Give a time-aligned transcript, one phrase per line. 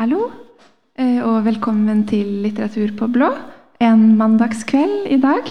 [0.00, 0.30] Hallo,
[0.96, 3.26] eh, og velkommen til Litteratur på blå.
[3.84, 5.50] En mandagskveld i dag.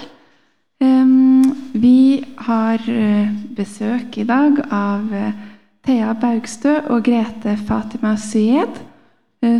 [1.78, 5.38] Vi har eh, besøk i dag av eh,
[5.86, 8.82] Thea Baugstø og Grete Fatima Syed,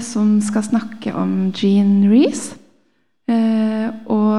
[0.02, 2.58] som skal snakke om Jean Reece.
[4.10, 4.34] Og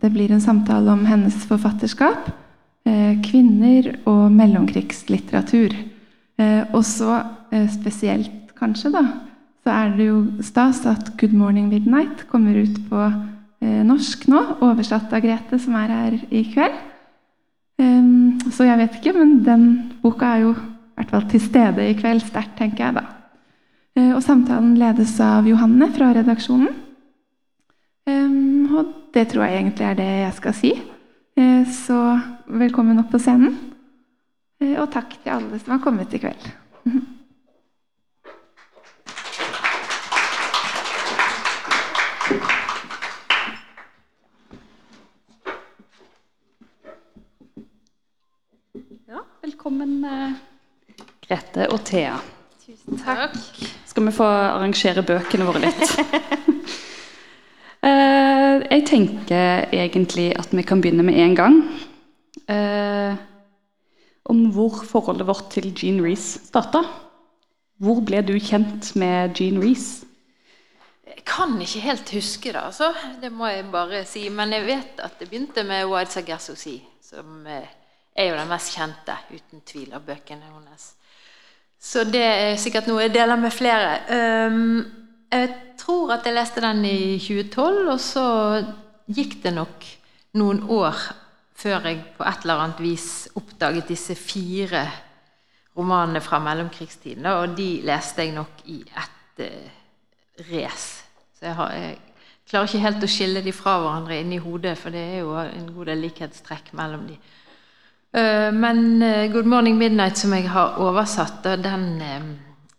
[0.00, 2.32] det blir en samtale om hennes forfatterskap,
[3.28, 5.76] kvinner og mellomkrigslitteratur.
[6.72, 7.20] Og så
[7.76, 9.04] spesielt, kanskje, da,
[9.70, 13.00] så er det jo stas at 'Good Morning Midnight' kommer ut på
[13.62, 16.74] eh, norsk nå, oversatt av Grete, som er her i kveld.
[17.78, 21.86] Um, så jeg vet ikke, men den boka er jo i hvert fall til stede
[21.86, 23.04] i kveld sterkt, tenker jeg da.
[23.94, 26.74] Uh, og samtalen ledes av Johanne fra redaksjonen.
[28.10, 30.74] Um, og det tror jeg egentlig er det jeg skal si.
[31.38, 33.54] Uh, så velkommen opp på scenen.
[34.58, 36.50] Uh, og takk til alle som har kommet i kveld.
[49.60, 50.30] velkommen eh,
[51.20, 52.14] Grete og Thea.
[52.64, 53.34] Tusen takk.
[53.84, 55.84] Skal vi få arrangere bøkene våre litt?
[57.80, 61.54] Eh, jeg tenker egentlig at vi kan begynne med en gang.
[62.44, 63.14] Eh,
[64.28, 66.82] om hvor forholdet vårt til Jean Reece starta.
[67.80, 70.04] Hvor ble du kjent med Jean Reece?
[71.08, 72.92] Jeg kan ikke helt huske det, altså.
[73.22, 74.26] Det må jeg bare si.
[74.28, 77.48] Men jeg vet at det begynte med Wild Sagasso Si, som
[78.16, 80.90] er jo den mest kjente, uten tvil, av bøkene hennes.
[81.80, 83.94] Så det er sikkert noe jeg deler med flere.
[84.12, 84.82] Um,
[85.32, 88.26] jeg tror at jeg leste den i 2012, og så
[89.10, 89.86] gikk det nok
[90.38, 90.98] noen år
[91.60, 94.84] før jeg på et eller annet vis oppdaget disse fire
[95.76, 97.26] romanene fra mellomkrigstiden.
[97.26, 99.72] Og de leste jeg nok i ett eh,
[100.50, 101.04] race.
[101.36, 101.98] Så jeg, har, jeg
[102.48, 105.68] klarer ikke helt å skille de fra hverandre inni hodet, for det er jo en
[105.74, 107.18] god del likhetstrekk mellom de.
[108.12, 112.22] Eh, men eh, 'Good Morning Midnight', som jeg har oversatt, den eh,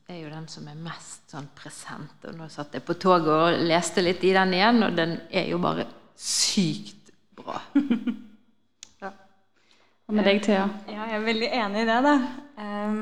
[0.10, 2.18] er jo den som er mest sånn present.
[2.28, 5.48] Og nå satt jeg på toget og leste litt i den igjen, og den er
[5.48, 5.86] jo bare
[6.20, 7.62] sykt bra.
[9.00, 10.66] Hva med deg, Thea?
[10.92, 12.16] Ja, jeg er veldig enig i det, da.
[12.60, 13.00] Um,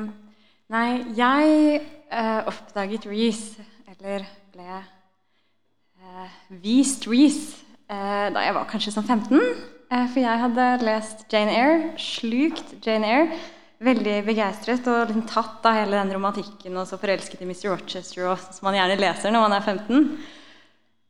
[0.70, 0.86] nei,
[1.18, 1.80] jeg
[2.14, 4.22] uh, oppdaget Reece, eller
[4.54, 9.79] ble uh, vist Reece, uh, da jeg var kanskje sånn 15.
[9.90, 13.40] eh, for jeg hadde lest Jane Eyre, slukt Jane Eyre,
[13.80, 17.70] veldig begeistret og liksom tatt av hele den romantikken og så forelsket i Mr.
[17.72, 20.12] Rochester, og, som man gjerne leser når man er 15.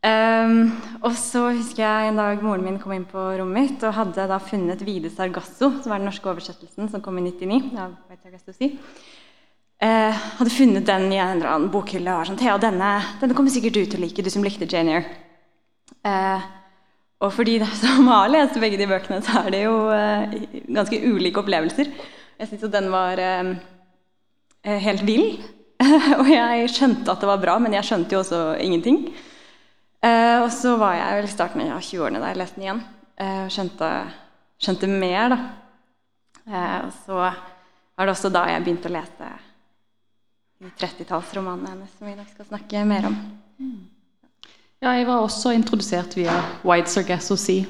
[0.00, 0.60] Um,
[1.04, 4.24] og så husker jeg en dag moren min kom inn på rommet mitt og hadde
[4.30, 7.58] da funnet Vide Sargasso, som er den norske oversettelsen som kom i 99.
[7.76, 7.98] av.
[9.80, 12.88] Eh, hadde funnet den i en eller annen bokhylle og var sånn Thea, denne,
[13.20, 15.14] denne kommer sikkert du til å like, du som likte Jane Eyre.
[16.04, 16.48] Eh,
[17.20, 20.36] og for de som har lest begge de bøkene, så er det jo eh,
[20.72, 21.90] ganske ulike opplevelser.
[22.40, 23.50] Jeg syns jo den var eh,
[24.64, 25.34] eh, helt vill.
[26.20, 29.04] og jeg skjønte at det var bra, men jeg skjønte jo også ingenting.
[30.00, 32.78] Og så var jeg vel i starten av 20-årene da jeg leste den igjen.
[33.20, 33.88] Og skjønte,
[34.64, 35.38] skjønte mer, da.
[36.86, 39.28] Og så var det også da jeg begynte å lese
[40.60, 43.18] de 30-tallsromanene hennes, som vi i dag skal snakke mer om.
[44.80, 46.32] Ja, jeg var også introdusert via
[46.64, 47.66] Wide Sargasso Sea.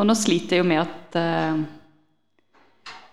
[0.00, 1.58] Og nå sliter jeg jo med at uh,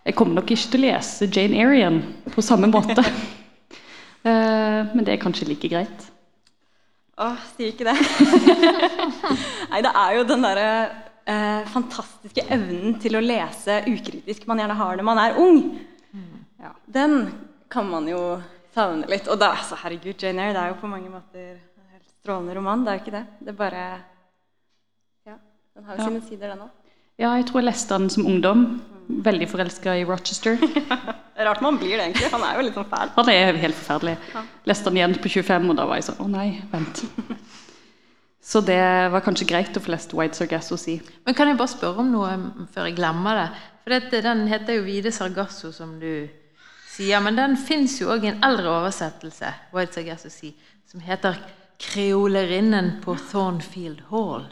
[0.07, 1.97] jeg kommer nok ikke til å lese Jane igjen
[2.31, 3.03] på samme måte.
[3.03, 6.07] uh, men det er kanskje like greit.
[7.19, 7.97] Åh, si ikke det.
[9.73, 14.79] Nei, det er jo den derre uh, fantastiske evnen til å lese ukritisk man gjerne
[14.79, 15.65] har når man er ung.
[16.55, 17.25] Ja, den
[17.67, 18.39] kan man jo
[18.71, 19.27] savne litt.
[19.27, 21.57] Og da, altså, herregud, Jane Eyre det er jo på mange måter
[22.29, 22.85] strålende roman.
[22.85, 23.25] Det er jo ikke det.
[23.41, 23.83] Det er bare
[25.25, 25.35] Ja,
[25.75, 26.07] den har jo Ja.
[26.07, 26.69] sine sider, den òg.
[27.17, 28.81] Ja, jeg tror jeg leste den som ungdom.
[29.09, 30.57] Veldig forelska i Rochester.
[31.39, 32.31] Er rart man blir det, egentlig.
[32.31, 33.09] Han er jo litt sånn fæl.
[33.15, 34.17] Han er helt forferdelig.
[34.67, 37.03] Leste den igjen på 25, og da var jeg sånn Å nei, vent.
[38.49, 40.99] Så det var kanskje greit å få lest White Sargasso Sea.
[41.25, 43.47] Men kan jeg bare spørre om noe mm, før jeg glemmer det?
[43.83, 46.27] For dette, den heter jo Vide Sargasso, som du
[46.89, 47.21] sier.
[47.23, 50.51] Men den fins jo òg i en eldre oversettelse, White Sargasso Si,
[50.91, 51.39] som heter
[51.79, 54.49] 'Kreolerinnen på Thornfield Hall'.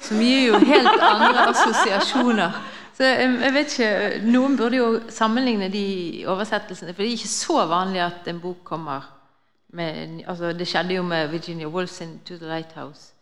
[0.00, 2.56] Som gir jo helt andre assosiasjoner.
[2.94, 3.90] Så jeg, vet ikke,
[4.26, 8.62] Noen burde jo sammenligne de oversettelsene, for det er ikke så vanlig at en bok
[8.64, 9.10] kommer
[9.74, 13.14] med altså Det skjedde jo med Virginia Woolf sin 'To the Lighthouse'.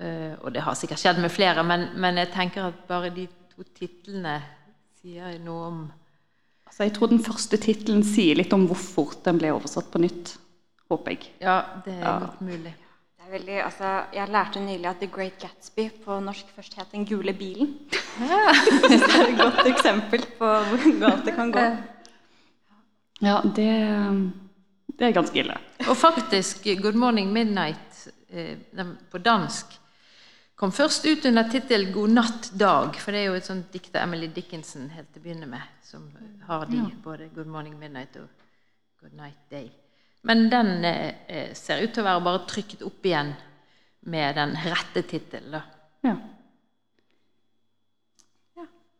[0.00, 3.28] Eh, og det har sikkert skjedd med flere, men, men jeg tenker at bare de
[3.54, 4.42] to titlene
[5.02, 5.84] sier noe om
[6.66, 10.32] Altså, jeg tror den første tittelen sier litt om hvorfor den ble oversatt på nytt.
[10.90, 11.30] Håper jeg.
[11.40, 12.18] Ja, det er Ja.
[12.18, 12.74] godt mulig.
[13.18, 16.92] Det er veldig, altså, jeg lærte nylig at The Great Gatsby på norsk først het
[16.92, 17.78] Den gule bilen.
[18.18, 21.64] det er et godt eksempel på hvor galt det kan gå.
[23.22, 23.68] Ja, det,
[24.98, 25.56] det er ganske ille.
[25.88, 28.56] Og faktisk, 'Good Morning Midnight' eh,
[29.10, 29.66] på dansk
[30.56, 33.96] kom først ut under tittelen 'God natt dag', for det er jo et sånt dikt
[33.96, 36.10] av Emily Dickinson helt til å begynne med, som
[36.46, 38.28] har de, både 'Good Morning Midnight' og
[39.00, 39.70] 'Good Night Day'.
[40.24, 43.34] Men den eh, eh, ser ut til å være bare trykket opp igjen
[44.08, 45.52] med den rette tittelen.
[45.52, 45.62] da.
[46.04, 46.16] Ja.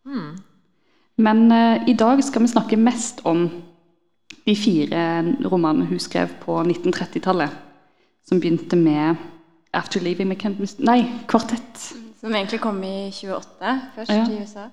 [0.04, 0.34] Mm.
[1.16, 3.46] Men eh, i dag skal vi snakke mest om
[4.44, 5.04] de fire
[5.48, 7.60] romanene hun skrev på 1930-tallet.
[8.24, 9.16] Som begynte med
[9.72, 11.94] 'After Leaving McKenzie' Nei, 'Kvartett'.
[12.20, 14.26] Som egentlig kom i 28 først Ja.
[14.28, 14.68] i USA.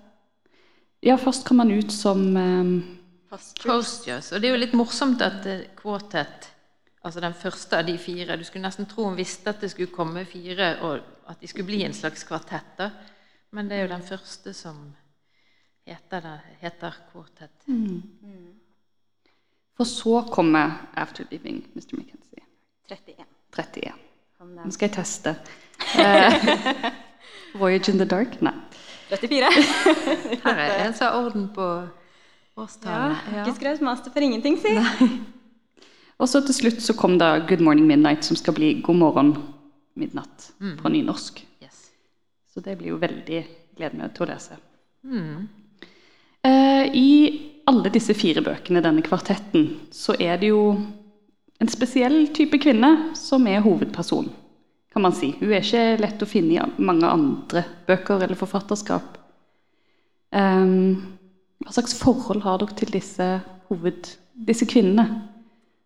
[1.04, 2.84] Ja, først kom han ut som eh,
[3.32, 4.32] Postures.
[4.32, 6.50] Og det er jo litt morsomt at eh, Quartet,
[7.02, 9.94] altså den første av de fire Du skulle nesten tro hun visste at det skulle
[9.94, 12.74] komme fire, og at de skulle bli en slags kvartett.
[12.78, 12.90] da.
[13.56, 14.82] Men det er jo den første som
[15.88, 17.66] heter, det, heter Quartet.
[19.78, 21.96] For så kommer 'After Leaving Mr.
[21.96, 22.46] McKenzie'.
[22.90, 23.26] 31
[23.58, 23.94] 31.
[24.42, 25.36] Nå skal jeg teste.
[26.00, 26.92] Eh,
[27.56, 28.42] 'Voyage in the Dark'?
[28.42, 28.54] Nei.
[29.10, 29.46] 34.
[30.44, 31.88] Her er en som har orden på
[32.58, 34.74] Ja, ikke skrevet master for ingenting, si.
[36.22, 39.38] Og så til slutt så kom da 'Good Morning Midnight', som skal bli 'God morgen
[39.98, 40.52] midnatt'
[40.82, 41.46] på nynorsk.
[41.64, 41.92] Yes.
[42.54, 43.46] Så det blir jo veldig
[43.76, 44.58] gleder meg til å lese.
[45.04, 45.48] Mm.
[46.44, 50.78] Eh, I alle disse fire bøkene, denne kvartetten, så er det jo
[51.62, 54.30] en spesiell type kvinne som er hovedperson,
[54.94, 55.32] kan man si.
[55.40, 59.18] Hun er ikke lett å finne i mange andre bøker eller forfatterskap.
[60.34, 60.68] Eh,
[61.62, 63.28] hva slags forhold har dere til disse,
[63.70, 64.16] hoved,
[64.48, 65.06] disse kvinnene?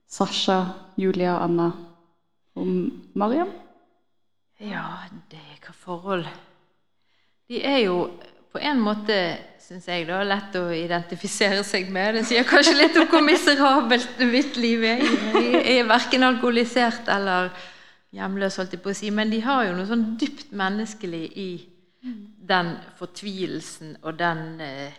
[0.08, 0.62] Sasha,
[0.98, 1.72] Julia, Anna
[2.56, 2.70] og
[3.18, 3.52] Mariam?
[4.62, 4.86] Ja,
[5.32, 6.26] det hva forhold
[7.50, 8.08] De er jo
[8.56, 9.16] på en måte,
[9.60, 12.16] syns jeg, da, lett å identifisere seg med.
[12.16, 15.04] Det sier kanskje litt om hvor miserabelt mitt liv er.
[15.36, 17.52] Jeg er verken alkoholisert eller
[18.16, 21.50] hjemløs, holdt jeg på å si, men de har jo noe sånn dypt menneskelig i
[22.48, 24.96] den fortvilelsen og den eh,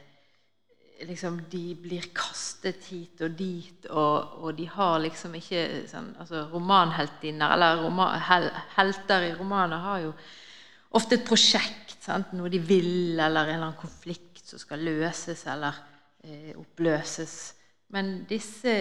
[1.04, 6.46] liksom, De blir kastet hit og dit, og, og de har liksom ikke sånn altså
[6.52, 10.14] Romanheltinner, eller roman, hel, helter i romaner, har jo
[10.96, 11.98] ofte et prosjekt.
[12.06, 12.32] Sant?
[12.38, 15.74] Noe de vil, eller en eller annen konflikt som skal løses eller
[16.22, 17.36] eh, oppløses.
[17.94, 18.74] Men disse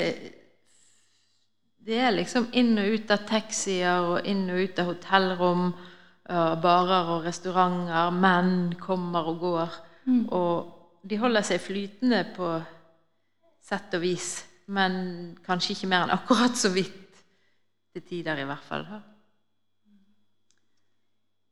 [1.85, 5.68] Det er liksom inn og ut av taxier og inn og ut av hotellrom,
[6.25, 8.09] barer og restauranter.
[8.09, 9.75] Menn kommer og går.
[10.33, 10.75] Og
[11.06, 12.50] de holder seg flytende på
[13.66, 14.30] sett og vis,
[14.74, 17.02] men kanskje ikke mer enn akkurat så vidt.
[17.96, 18.84] Til tider, i hvert fall.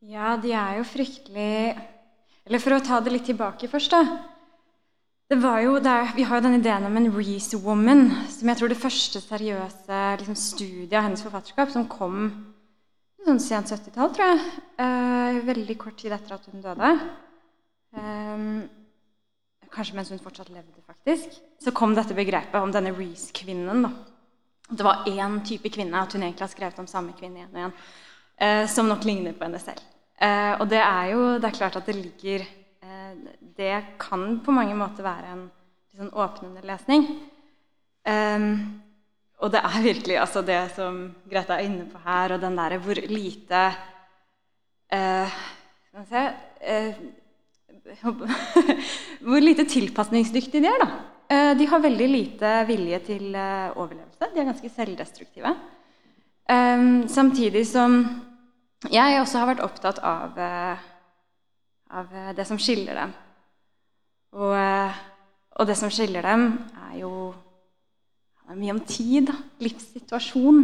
[0.03, 1.77] Ja, de er jo fryktelig
[2.43, 4.01] Eller for å ta det litt tilbake først, da.
[5.31, 8.49] Det var jo, det er, vi har jo den ideen om en Reece Woman, som
[8.51, 12.25] jeg tror det første seriøse liksom, studiet av hennes forfatterskap, som kom
[13.23, 14.51] sånn sent 70-tall, tror jeg.
[14.83, 16.91] Eh, veldig kort tid etter at hun døde.
[17.95, 18.43] Eh,
[19.73, 21.39] kanskje mens hun fortsatt levde, faktisk.
[21.63, 23.87] Så kom dette begrepet om denne Reece-kvinnen.
[24.69, 27.61] Det var én type kvinne, at hun egentlig har skrevet om samme kvinne igjen og
[27.61, 27.73] igjen.
[28.37, 29.81] eh, som nok ligner på henne selv.
[30.17, 32.41] Eh, og det er jo det er klart at det ligger
[32.81, 33.13] eh,
[33.57, 35.43] Det kan på mange måter være en
[35.93, 37.05] sånn åpnende lesning.
[38.09, 38.81] Ehm,
[39.39, 42.79] og det er virkelig altså det som Greta er inne på her, og den derre
[42.81, 43.63] hvor lite
[44.91, 45.37] eh,
[45.87, 46.23] Skal vi se
[46.61, 47.03] eh,
[49.25, 50.87] Hvor lite tilpasningsdyktige de er, da.
[51.33, 54.29] Eh, de har veldig lite vilje til eh, overlevelse.
[54.33, 55.53] De er ganske selvdestruktive.
[56.51, 57.95] Ehm, samtidig som
[58.91, 60.77] jeg også har vært opptatt av, eh,
[61.91, 63.13] av det som skiller dem.
[64.33, 64.55] Og,
[65.59, 66.47] og det som skiller dem,
[66.89, 67.11] er jo
[68.49, 69.35] er mye om tid, da.
[69.63, 70.63] livssituasjon.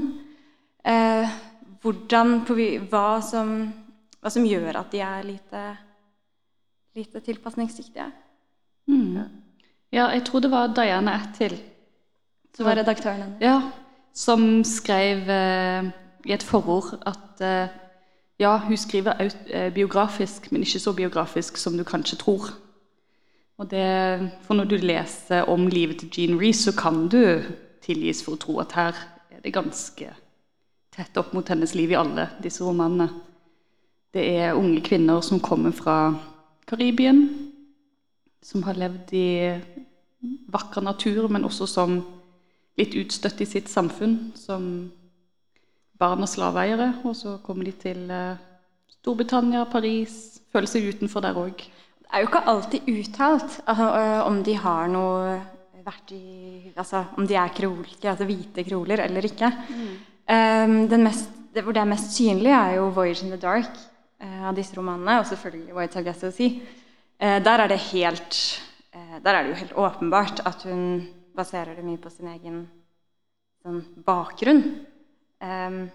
[1.80, 2.32] Hvordan,
[2.90, 3.52] hva, som,
[4.20, 5.62] hva som gjør at de er lite,
[6.96, 8.12] lite tilpasningsdyktige.
[9.92, 11.60] Ja, jeg tror det var Diana Attil
[12.58, 13.42] Så var redaktøren hennes.
[13.42, 13.62] Ja,
[14.14, 15.90] som skrev eh,
[16.26, 17.70] i et forord at eh,
[18.40, 22.50] ja, hun skriver eh, biografisk, men ikke så biografisk som du kanskje tror.
[23.58, 27.42] Og det, for når du leser om livet til Jean Reece, så kan du
[27.84, 28.96] tilgis for å tro at her
[29.32, 30.08] er det ganske
[30.96, 33.10] tett opp mot hennes liv i alle disse romanene.
[34.14, 35.98] Det er unge kvinner som kommer fra
[36.70, 37.24] Karibien,
[38.46, 39.30] som har levd i
[40.52, 41.98] vakker natur, men også som
[42.80, 44.64] litt utstøtt i sitt samfunn, som
[46.00, 48.40] barn av slaveeiere, og så kommer de til eh,
[49.00, 51.66] Storbritannia, Paris, føler seg utenfor der òg.
[52.00, 55.40] Det er jo ikke alltid uttalt altså, øh, om de har noe
[55.86, 56.24] vært i
[56.80, 59.50] Altså om de er kroler, altså hvite kroler eller ikke.
[60.30, 63.76] Um, den mest, det, hvor det er mest synlig, er jo 'Voyage in the Dark'
[63.76, 66.60] eh, av disse romanene, og selvfølgelig 'White Sargasso Sea'.
[67.20, 68.62] Eh, der er det helt
[68.94, 72.68] eh, Der er det jo helt åpenbart at hun baserer det mye på sin egen
[73.64, 74.64] sånn, bakgrunn.
[75.40, 75.90] Um,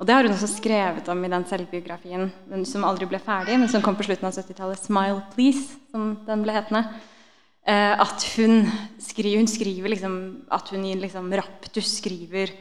[0.00, 3.58] og det har hun også skrevet om i den selvbiografien den som aldri ble ferdig,
[3.60, 6.84] men som kom på slutten av 70-tallet, 'Smile Please', som den ble hetende.
[7.68, 8.64] Eh, at hun
[8.98, 10.16] skriver, hun skriver liksom,
[10.50, 12.52] at hun i liksom raptus skriver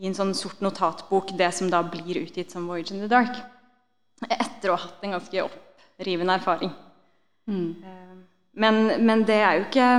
[0.00, 3.38] i en sånn sort notatbok det som da blir utgitt som 'Voyage in the Dark'.
[4.28, 6.72] Etter å ha hatt en ganske opprivende erfaring.
[7.48, 7.70] Mm.
[7.84, 8.16] Eh,
[8.60, 9.90] men, men det er jo ikke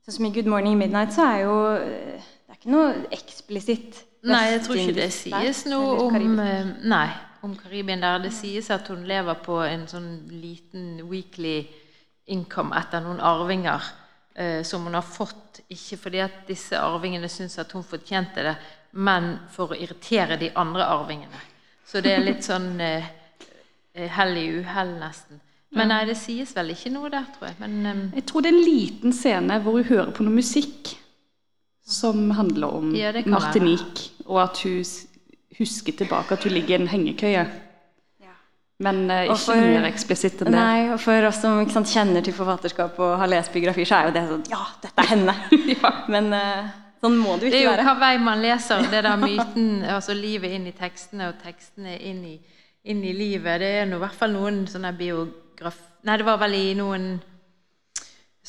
[0.00, 4.44] Sånn som i 'Good Morning Midnight' så er jo Det er ikke noe eksplisitt Nei,
[4.54, 7.08] jeg tror ikke det sies noe om eh, Nei,
[7.46, 8.18] om Karibien der.
[8.20, 11.62] Det sies at hun lever på en sånn liten weekly
[12.30, 13.86] income etter noen arvinger
[14.34, 18.54] eh, som hun har fått, ikke fordi at disse arvingene syns at hun fortjente det,
[18.92, 21.40] men for å irritere de andre arvingene.
[21.90, 23.06] Så det er litt sånn eh,
[23.94, 25.40] eh, hell i uhell, nesten.
[25.74, 27.56] Men nei, det sies vel ikke noe der, tror jeg.
[27.62, 30.94] Men eh, Jeg tror det er en liten scene hvor hun hører på noe musikk
[31.90, 34.84] som handler om Ja, Martinique, og at hun
[35.58, 37.42] husker tilbake at hun ligger i en hengekøye.
[38.22, 38.34] Ja.
[38.86, 40.58] Men eh, ikke for- mer eksplisitt enn det.
[40.58, 43.98] Nei, og for oss som ikke sant, kjenner til forfatterskap og har lest biografier, så
[43.98, 45.34] er jo det sånn Ja, dette er henne!
[46.14, 46.70] Men eh,
[47.00, 48.86] sånn må det jo Det er jo hva vei man leser.
[48.92, 52.36] Det der myten, altså livet inn i tekstene, og tekstene inn i,
[52.92, 53.60] inn i livet.
[53.62, 55.78] Det er nå i hvert fall noen sånne biograf...
[56.06, 57.10] Nei, det var vel i noen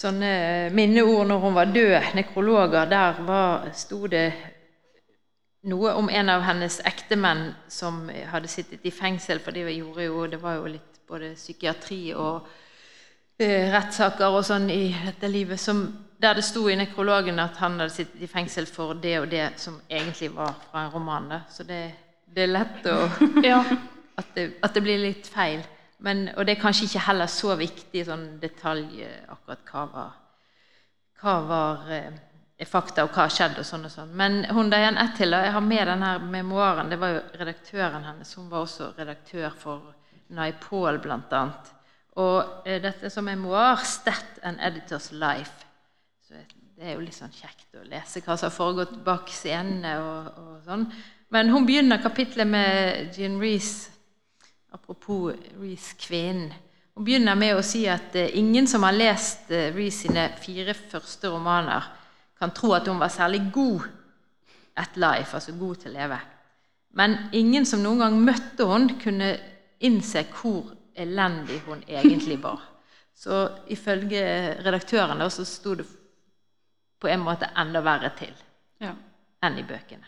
[0.02, 0.32] sånne
[0.74, 2.90] minneord når hun var død, nekrologer.
[2.92, 4.28] Der var, sto det
[5.70, 10.26] noe om en av hennes ektemenn som hadde sittet i fengsel, for det, gjorde jo,
[10.28, 12.48] det var jo litt både psykiatri og
[13.38, 15.84] eh, rettssaker og sånn i dette livet, som,
[16.22, 19.48] der det sto i nekrologen at han hadde sittet i fengsel for det og det,
[19.58, 21.32] som egentlig var fra en roman.
[21.50, 21.84] Så det,
[22.26, 22.98] det er lett å
[23.52, 23.64] Ja.
[24.16, 25.64] at, det, at det blir litt feil.
[26.02, 30.14] Men, og det er kanskje ikke heller så viktig sånn detalj akkurat hva var,
[31.22, 34.14] hva var eh, fakta, og hva skjedde, skjedd, og sånn og sånn.
[34.18, 38.34] Men hun Diane Attila, jeg har med den her memoaren, det var jo redaktøren hennes.
[38.38, 39.94] Hun var også redaktør for
[40.34, 41.74] Naipol, blant annet.
[42.22, 45.71] Og eh, dette som memoar, 'Stat and Editor's Life'.
[46.82, 50.30] Det er jo litt sånn kjekt å lese hva som har foregått bak scenene og,
[50.42, 50.88] og sånn.
[51.30, 53.92] Men hun begynner kapitlet med Jean Reece,
[54.74, 56.50] apropos Reece kvinnen.
[56.98, 60.74] Hun begynner med å si at eh, ingen som har lest eh, Reece sine fire
[60.74, 61.86] første romaner,
[62.42, 63.86] kan tro at hun var særlig god
[64.82, 66.20] at life, altså god til å leve.
[66.98, 69.36] Men ingen som noen gang møtte hun kunne
[69.86, 72.66] innse hvor elendig hun egentlig var.
[73.14, 74.26] Så ifølge
[74.66, 75.92] redaktøren da, så sto det
[77.02, 78.34] på en måte enda verre til
[78.82, 78.94] Ja.
[79.44, 80.06] enn i bøkene.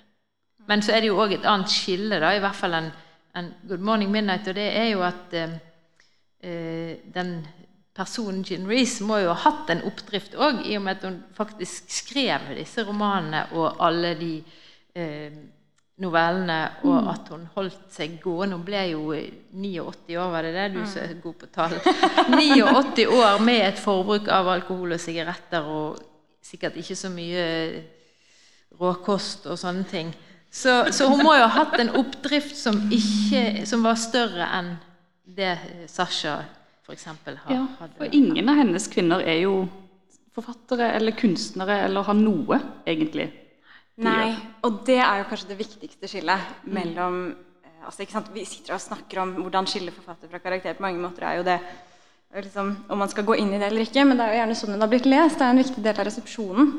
[0.67, 2.91] Men så er det jo òg et annet skille, da, i hvert fall enn
[3.35, 5.55] en Good Morning Midnight, og det er jo at eh,
[6.43, 7.33] eh, den
[7.93, 11.17] personen Gin Reece må jo ha hatt en oppdrift òg, i og med at hun
[11.35, 14.31] faktisk skrev disse romanene og alle de
[14.95, 15.33] eh,
[16.03, 16.59] novellene,
[16.89, 18.55] og at hun holdt seg gående.
[18.57, 20.69] Hun ble jo eh, 89 år, var det det?
[20.73, 21.75] Du som er god på tall.
[22.33, 26.01] 89 år med et forbruk av alkohol og sigaretter og
[26.43, 27.45] sikkert ikke så mye
[28.79, 30.13] råkost og sånne ting.
[30.53, 34.75] Så, så hun må jo ha hatt en oppdrift som, ikke, som var større enn
[35.23, 36.43] det eh, Sasha
[36.83, 37.05] f.eks.
[37.05, 39.63] har Ja, for ingen av hennes kvinner er jo
[40.33, 43.29] forfattere eller kunstnere eller har noe, egentlig.
[44.03, 44.33] Nei,
[44.65, 47.17] og det er jo kanskje det viktigste skillet mellom
[47.63, 50.77] eh, altså ikke sant, Vi sitter og snakker om hvordan skille forfatter fra karakter.
[50.77, 51.59] På mange måter er jo det
[52.41, 54.57] liksom, om man skal gå inn i det eller ikke, men det er jo gjerne
[54.57, 55.37] sånn den har blitt lest.
[55.39, 56.73] Det er en viktig del av resepsjonen.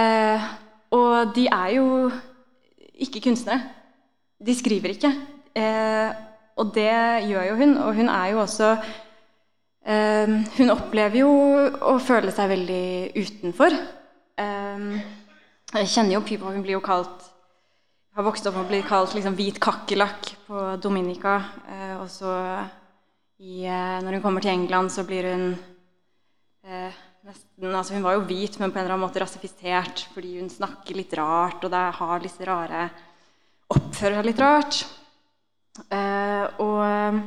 [0.00, 0.48] Eh,
[0.94, 1.86] og de er jo
[3.02, 3.64] ikke kunstnere.
[4.40, 5.12] De skriver ikke.
[5.58, 6.10] Eh,
[6.60, 6.92] og det
[7.26, 11.30] gjør jo hun, og hun er jo også eh, Hun opplever jo
[11.90, 12.84] å føle seg veldig
[13.16, 13.74] utenfor.
[14.38, 14.86] Eh,
[15.70, 17.30] jeg kjenner jo Pipa, hun blir jo kalt
[18.16, 21.36] har vokst opp og blir kalt liksom, hvit kakerlakk på Dominica.
[21.70, 22.34] Eh, og så
[23.40, 25.44] i, eh, når hun kommer til England, så blir hun
[26.66, 30.38] eh, nesten altså Hun var jo hvit, men på en eller annen måte rasifisert fordi
[30.40, 32.88] hun snakker litt rart, og det har disse rare
[33.70, 34.76] Oppfører seg litt rart.
[35.94, 37.20] Eh, og,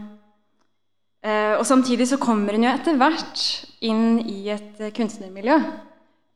[1.23, 3.43] eh, og samtidig så kommer hun jo etter hvert
[3.79, 5.55] inn i et eh, kunstnermiljø.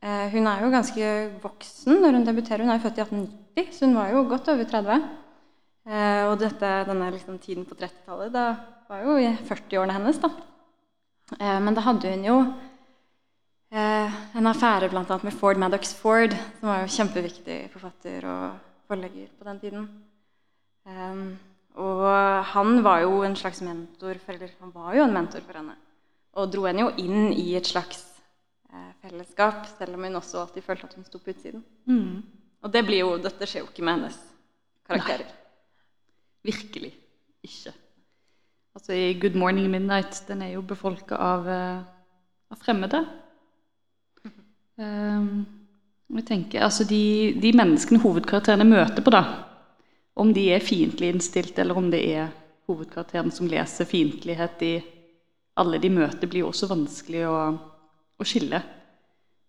[0.00, 1.10] Eh, hun er jo ganske
[1.42, 2.64] voksen når hun debuterer.
[2.64, 5.06] Hun er jo født i 1890, så hun var jo godt over 30.
[6.32, 8.48] og dette, denne liksom, tiden på 30-tallet, da
[8.88, 10.30] var jo i 40-årene hennes, da.
[11.36, 12.36] Eh, men da hadde hun jo
[13.68, 18.46] eh, en affære annet med Ford Maddox Ford, som var jo kjempeviktig forfatter og
[18.88, 19.88] forlegger på den tiden.
[20.88, 21.26] Um,
[21.76, 22.06] og
[22.54, 25.74] han var jo en slags mentor for, eller han var jo en mentor for henne.
[26.40, 28.06] Og dro henne jo inn i et slags
[28.72, 31.64] eh, fellesskap, selv om hun også alltid følte at hun sto på utsiden.
[31.84, 32.24] Mm.
[32.64, 34.16] Og det blir jo, dette skjer jo ikke med hennes
[34.88, 35.28] karakterer.
[36.48, 36.94] Virkelig
[37.44, 37.74] ikke.
[38.78, 41.78] Altså i Good Morning Midnight, den er jo befolka av, eh,
[42.54, 43.00] av fremmede.
[44.78, 45.46] Um,
[46.14, 49.24] jeg tenker, altså de, de menneskene hovedkarakterene møter på, da,
[50.14, 52.28] om de er fiendtlig innstilt, eller om det er
[52.70, 54.70] hovedkarakteren som leser fiendtlighet i
[55.58, 57.40] alle de møter, blir jo også vanskelig å,
[58.14, 58.60] å skille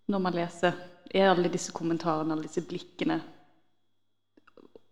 [0.09, 0.79] når man leser.
[1.13, 3.19] Er alle disse kommentarene, alle disse blikkene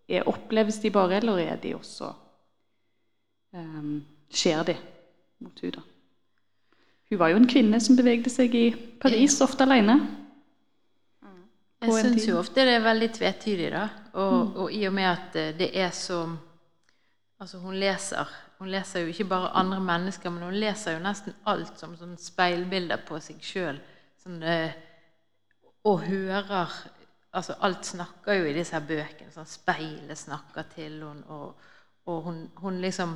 [0.06, 2.12] er, Oppleves de bare, eller er de også
[3.58, 3.98] um,
[4.34, 4.78] Skjer det
[5.44, 5.84] mot da?
[7.10, 8.66] Hun var jo en kvinne som bevegde seg i
[9.00, 9.96] Paris, ofte alene.
[11.78, 13.86] Jeg på syns jo ofte det er veldig tvetydig, da.
[14.18, 16.26] Og, og i og med at eh, det er så
[17.38, 18.26] Altså, hun leser
[18.58, 22.16] Hun leser jo ikke bare andre mennesker, men hun leser jo nesten alt som sånn
[22.18, 23.78] speilbilder på seg sjøl.
[24.18, 24.74] Sånn, eh,
[25.86, 26.74] og hører
[27.38, 29.30] Altså, alt snakker jo i disse her bøkene.
[29.30, 31.68] Sånn speilet snakker til henne, og,
[32.10, 33.14] og hun, hun liksom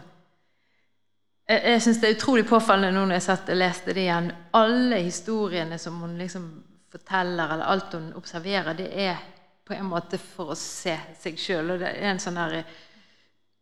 [1.51, 4.31] jeg, jeg synes det er utrolig påfallende nå når jeg satt og leste det igjen.
[4.57, 6.47] Alle historiene som hun liksom
[6.91, 9.19] forteller, eller alt hun observerer, det er
[9.67, 11.75] på en måte for å se seg sjøl.
[11.75, 12.61] Og det er en sånn her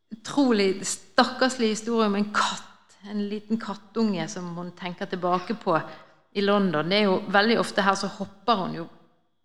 [0.10, 2.66] utrolig stakkarslig historie om en katt.
[3.10, 5.78] En liten kattunge som hun tenker tilbake på
[6.36, 6.90] i London.
[6.90, 8.88] Det er jo veldig ofte her så hopper hun jo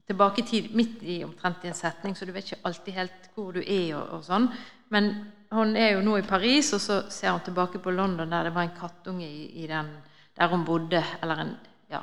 [0.08, 3.28] tilbake i tid, midt i omtrent i en setning, så du vet ikke alltid helt
[3.36, 4.50] hvor du er og, og sånn.
[4.92, 5.14] Men
[5.54, 8.54] hun er jo nå i Paris, og så ser hun tilbake på London, der det
[8.54, 9.90] var en kattunge i, i den,
[10.36, 11.02] der hun bodde.
[11.22, 11.56] eller en,
[11.90, 12.02] ja.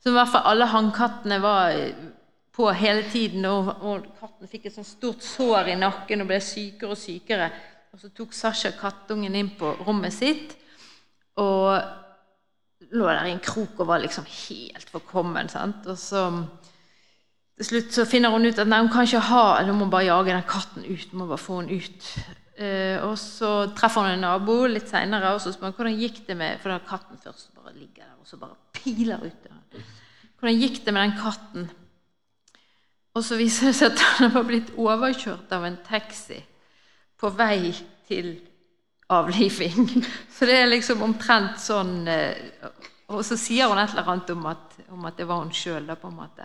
[0.00, 1.94] Så i hvert fall alle hannkattene var eh,
[2.56, 6.40] på hele tiden, og, og katten fikk et sånt stort sår i nakken og ble
[6.44, 7.50] sykere og sykere.
[7.92, 10.54] Og så tok Sasha kattungen inn på rommet sitt,
[11.40, 11.80] og
[12.90, 15.48] lå der i en krok og var liksom helt forkommen.
[15.48, 15.86] sant?
[15.86, 16.26] Og så
[17.60, 19.90] til slutt så finner hun ut at nei, hun kan ikke ha eller hun må
[19.92, 21.08] bare jage den katten ut.
[21.10, 22.06] hun må bare få den ut.
[22.60, 26.18] Eh, og så treffer hun en nabo litt seinere og så spør han hvordan gikk
[26.26, 29.46] det med For da katten først bare ligger der og så bare piler ut.
[29.46, 29.86] der.
[30.36, 31.70] Hvordan gikk det med den katten?
[33.16, 36.38] Og så viser det seg at han var blitt overkjørt av en taxi
[37.20, 37.72] på vei
[38.08, 38.34] til
[39.10, 39.88] avliving.
[40.34, 42.68] Så det er liksom omtrent sånn eh,
[43.10, 45.88] Og så sier hun et eller annet om at, om at det var hun sjøl,
[45.88, 46.44] da, på en måte.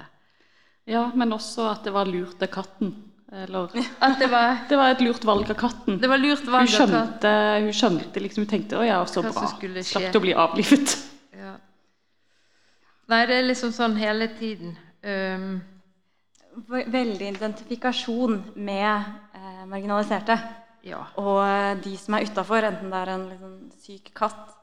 [0.90, 2.96] Ja, men også at det var lurt av katten.
[3.44, 3.70] Eller
[4.00, 6.00] At det var, Det var et lurt valg av katten.
[6.00, 7.66] det var lurt Hun skjønte, av katten.
[7.66, 9.84] hun skjønte liksom, hun tenkte 'Å ja, så Hva bra'.
[9.84, 10.98] Slapp å bli avlivet.
[11.36, 11.56] Ja.
[13.08, 14.78] Nei, det er liksom sånn hele tiden.
[15.04, 15.62] Um,
[16.72, 19.04] Veldig identifikasjon med
[19.36, 20.38] eh, marginaliserte.
[20.88, 21.02] ja.
[21.20, 24.56] Og eh, de som er utafor, enten det er en liksom, syk katt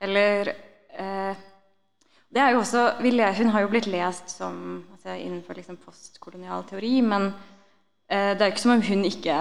[0.00, 0.52] eller
[0.92, 1.34] eh,
[2.28, 3.00] det er jo også,
[3.38, 7.32] Hun har jo blitt lest som altså, innenfor liksom, postkolonial teori, men
[8.08, 9.38] det er jo ikke som om hun ikke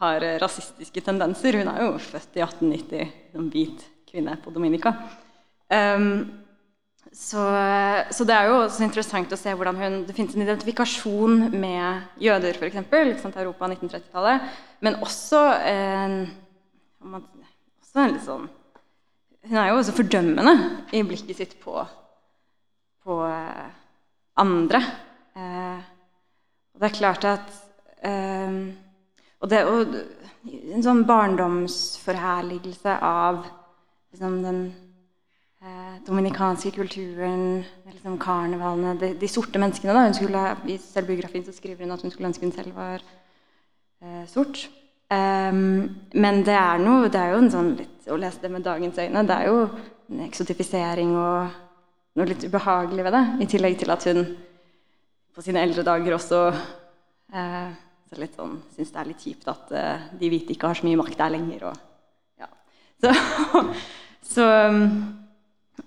[0.00, 1.58] har eh, rasistiske tendenser.
[1.60, 4.94] Hun er jo født i 1890 som hvit kvinne på Dominica.
[5.70, 6.40] Um,
[7.12, 7.42] så,
[8.14, 12.22] så det er jo også interessant å se hvordan hun, det finnes en identifikasjon med
[12.22, 12.80] jøder, f.eks.
[13.10, 14.48] Liksom, Europa 1930-tallet.
[14.80, 16.16] Men også en,
[17.02, 18.48] også en litt sånn
[19.50, 20.54] Hun er jo også fordømmende
[20.94, 21.80] i blikket sitt på,
[23.04, 23.70] på eh,
[24.40, 24.84] andre.
[25.34, 25.80] Uh,
[26.80, 27.69] det er klart at eh,
[28.08, 29.94] og det, og
[30.72, 34.60] En sånn barndomsforherligelse av liksom, den
[35.60, 37.60] eh, dominikanske kulturen,
[37.90, 39.92] liksom karnevalene, de, de sorte menneskene.
[39.92, 40.06] Da.
[40.06, 44.24] Hun skulle, I selvbiografien så skriver hun at hun skulle ønske hun selv var eh,
[44.32, 44.62] sort.
[45.10, 48.62] Um, men det er, noe, det er jo en sånn litt Å lese det med
[48.62, 51.56] dagens øyne, det er jo en eksotifisering og
[52.18, 53.22] noe litt ubehagelig ved det.
[53.42, 54.24] I tillegg til at hun
[55.34, 57.74] på sine eldre dager også eh,
[58.10, 60.86] så litt sånn, syns det er litt kjipt at eh, de hvite ikke har så
[60.88, 61.68] mye makt der lenger.
[61.70, 61.76] Og,
[62.42, 62.48] ja.
[62.98, 63.12] Så,
[64.34, 64.46] så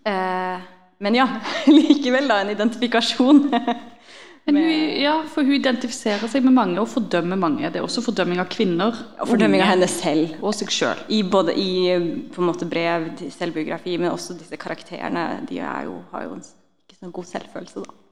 [0.08, 0.70] eh,
[1.04, 1.26] Men ja,
[1.68, 3.50] likevel da en identifikasjon.
[4.46, 7.70] Men hun, ja, for hun identifiserer seg med mange og fordømmer mange.
[7.72, 8.98] Det er også fordømming av kvinner.
[9.24, 10.34] Og fordømming av henne selv.
[10.44, 11.06] Og seg selv.
[11.16, 11.70] I både i
[12.32, 15.46] på en måte brev, selvbiografi, men også disse karakterene.
[15.48, 18.03] De jo, har jo ikke så god selvfølelse, da.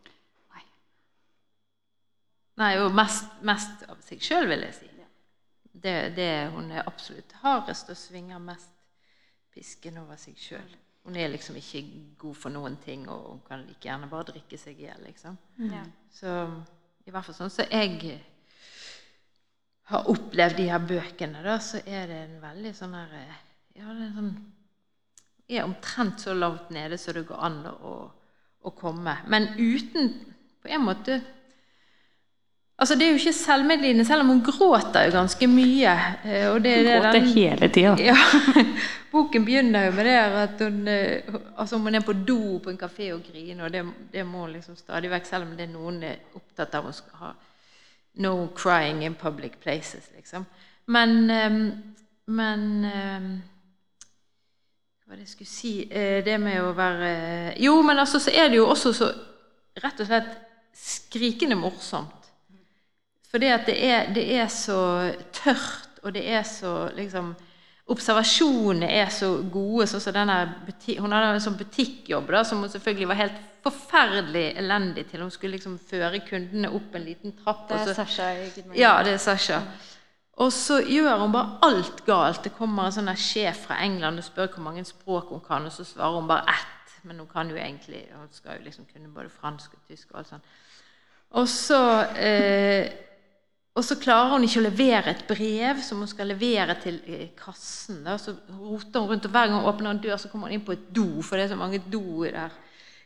[2.62, 4.90] Nei, jo mest, mest av seg sjøl, vil jeg si.
[5.82, 8.70] Det, det Hun er absolutt hardest og svinger mest
[9.52, 10.76] pisken over seg sjøl.
[11.08, 11.82] Hun er liksom ikke
[12.22, 15.02] god for noen ting, og hun kan like gjerne bare drikke seg i hjel.
[15.08, 15.38] Liksom.
[15.72, 15.82] Ja.
[16.14, 16.36] Så
[17.08, 18.20] i hvert fall sånn så jeg
[19.90, 23.40] har opplevd de her bøkene, da, så er det en veldig sånn her eh,
[23.80, 24.34] Ja, det er sånn
[25.52, 27.96] er omtrent så lavt nede som det går an å,
[28.64, 29.18] å komme.
[29.28, 30.14] Men uten
[30.62, 31.18] på en måte
[32.82, 35.92] Altså, Det er jo ikke selvmedlidende, selv om hun gråter jo ganske mye.
[36.26, 37.96] eh, Og det, det Gråter den- hele tida.
[38.02, 38.16] ja,
[39.12, 41.22] Boken begynner jo med det at hun eh,
[41.58, 44.46] altså om hun er på do på en kafé og griner, og det, det må
[44.46, 47.32] hun liksom stadig vekk, selv om det er noen er opptatt av å skal ha
[48.24, 50.46] no crying in public places, liksom.
[50.88, 51.60] Men, eh,
[52.28, 53.28] men eh,
[55.04, 55.74] Hva var det jeg skulle si?
[55.92, 57.12] Eh, Det med å være
[57.60, 59.12] Jo, men altså så er det jo også så
[59.84, 60.34] rett og slett
[60.74, 62.21] skrikende morsomt.
[63.32, 67.36] Fordi at det er, det er så tørt, og det er så liksom
[67.92, 69.88] Observasjonene er så gode.
[69.90, 70.36] sånn som denne
[70.68, 75.22] buti- Hun hadde en sånn butikkjobb da, som hun selvfølgelig var helt forferdelig elendig til.
[75.22, 77.68] Hun skulle liksom føre kundene opp en liten trapp.
[77.68, 78.80] Det er så, Sasha Morning.
[78.80, 79.60] ja, det er Sasha.
[80.38, 82.44] Og så gjør hun bare alt galt.
[82.44, 85.72] Det kommer en sånn sjef fra England og spør hvor mange språk hun kan, og
[85.72, 86.98] så svarer hun bare ett.
[87.04, 90.20] Men hun kan jo egentlig Hun skal jo liksom kunne både fransk og tysk og
[90.20, 90.44] alt sånt.
[91.32, 92.92] Og så eh,
[93.72, 97.30] og så klarer hun ikke å levere et brev som hun skal levere til eh,
[97.40, 98.02] kassen.
[98.04, 98.18] Da.
[98.20, 100.66] Så roter hun rundt, og hver gang hun åpner en dør, så kommer hun inn
[100.68, 102.58] på et do, for det er så mange do der,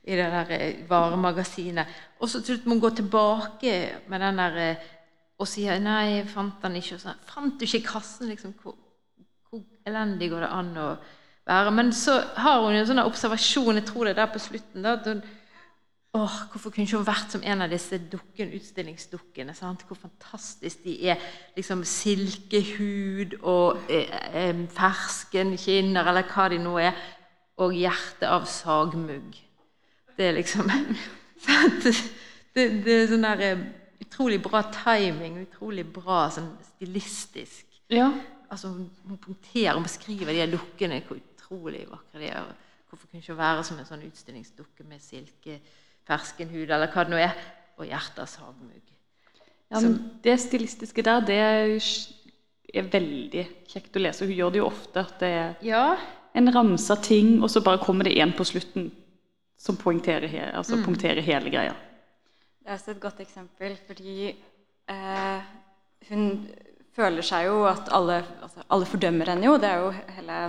[0.02, 2.00] i det der eh, varemagasinet.
[2.18, 3.76] Og så til slutt må hun gå tilbake
[4.10, 4.90] med den der eh,
[5.36, 6.96] og sier 'nei, jeg fant den ikke'.
[6.96, 7.24] Og sånn.
[7.28, 8.76] 'Fant du ikke kassen?' Liksom, hvor,
[9.50, 10.90] hvor elendig går det an å
[11.46, 11.72] være?
[11.72, 14.96] Men så har hun en sånn observasjon, jeg tror det er der på slutten, da,
[16.16, 19.52] Åh, Hvorfor kunne ikke hun vært som en av disse dukken, utstillingsdukkene?
[19.58, 19.84] Sant?
[19.84, 21.20] Hvor fantastisk de er.
[21.58, 26.96] Liksom Silkehud og eh, eh, ferskenkinner, eller hva de nå er.
[27.60, 29.36] Og hjerte av sagmugg.
[30.16, 30.72] Det er liksom
[32.56, 33.68] det, det er sånn der eh,
[34.06, 37.66] utrolig bra timing, utrolig bra sånn stilistisk.
[37.92, 38.14] Ja.
[38.48, 42.54] Altså, hun, hun punkterer og beskriver de dukkene, hvor utrolig vakre de er.
[42.88, 45.60] Hvorfor kunne ikke være som en sånn utstillingsdukke med silke,
[46.08, 47.38] ferskenhud, eller hva det nå er,
[47.80, 48.82] og hjerte av sagmugg.
[49.74, 51.74] Ja, men det stilistiske der, det er,
[52.74, 54.28] er veldig kjekt å lese.
[54.28, 55.02] Hun gjør det jo ofte.
[55.02, 55.98] at det er Ja,
[56.36, 58.92] en ramse av ting, og så bare kommer det en på slutten
[59.58, 61.74] som poengterer, altså punkterer hele greia.
[62.60, 64.36] Det er også et godt eksempel, fordi
[64.92, 65.42] eh,
[66.10, 66.48] hun
[66.96, 69.58] føler seg jo at alle, altså alle fordømmer henne jo.
[69.62, 70.40] Det er jo hele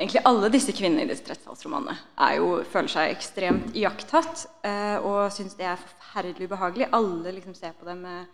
[0.00, 5.58] Egentlig alle disse kvinnene i disse trettetallsromanene jo, føler seg ekstremt iakttatt eh, og syns
[5.58, 6.86] det er forferdelig ubehagelig.
[6.96, 8.30] Alle liksom ser på dem med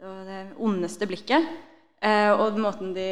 [0.00, 1.50] det ondeste blikket.
[2.00, 3.10] Eh, og måten de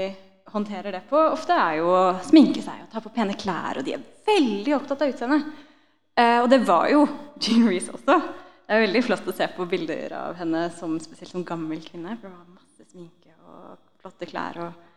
[0.55, 3.81] håndterer det på, ofte er jo å sminke seg og ta på pene klær.
[3.81, 5.53] Og de er veldig opptatt av utseendet.
[6.17, 7.05] Eh, og det var jo
[7.37, 8.17] Jean Reece også.
[8.65, 12.17] Det er veldig flott å se på bilder av henne som spesielt som gammel kvinne.
[12.17, 14.61] For det var masse sminke og flotte klær.
[14.71, 14.94] og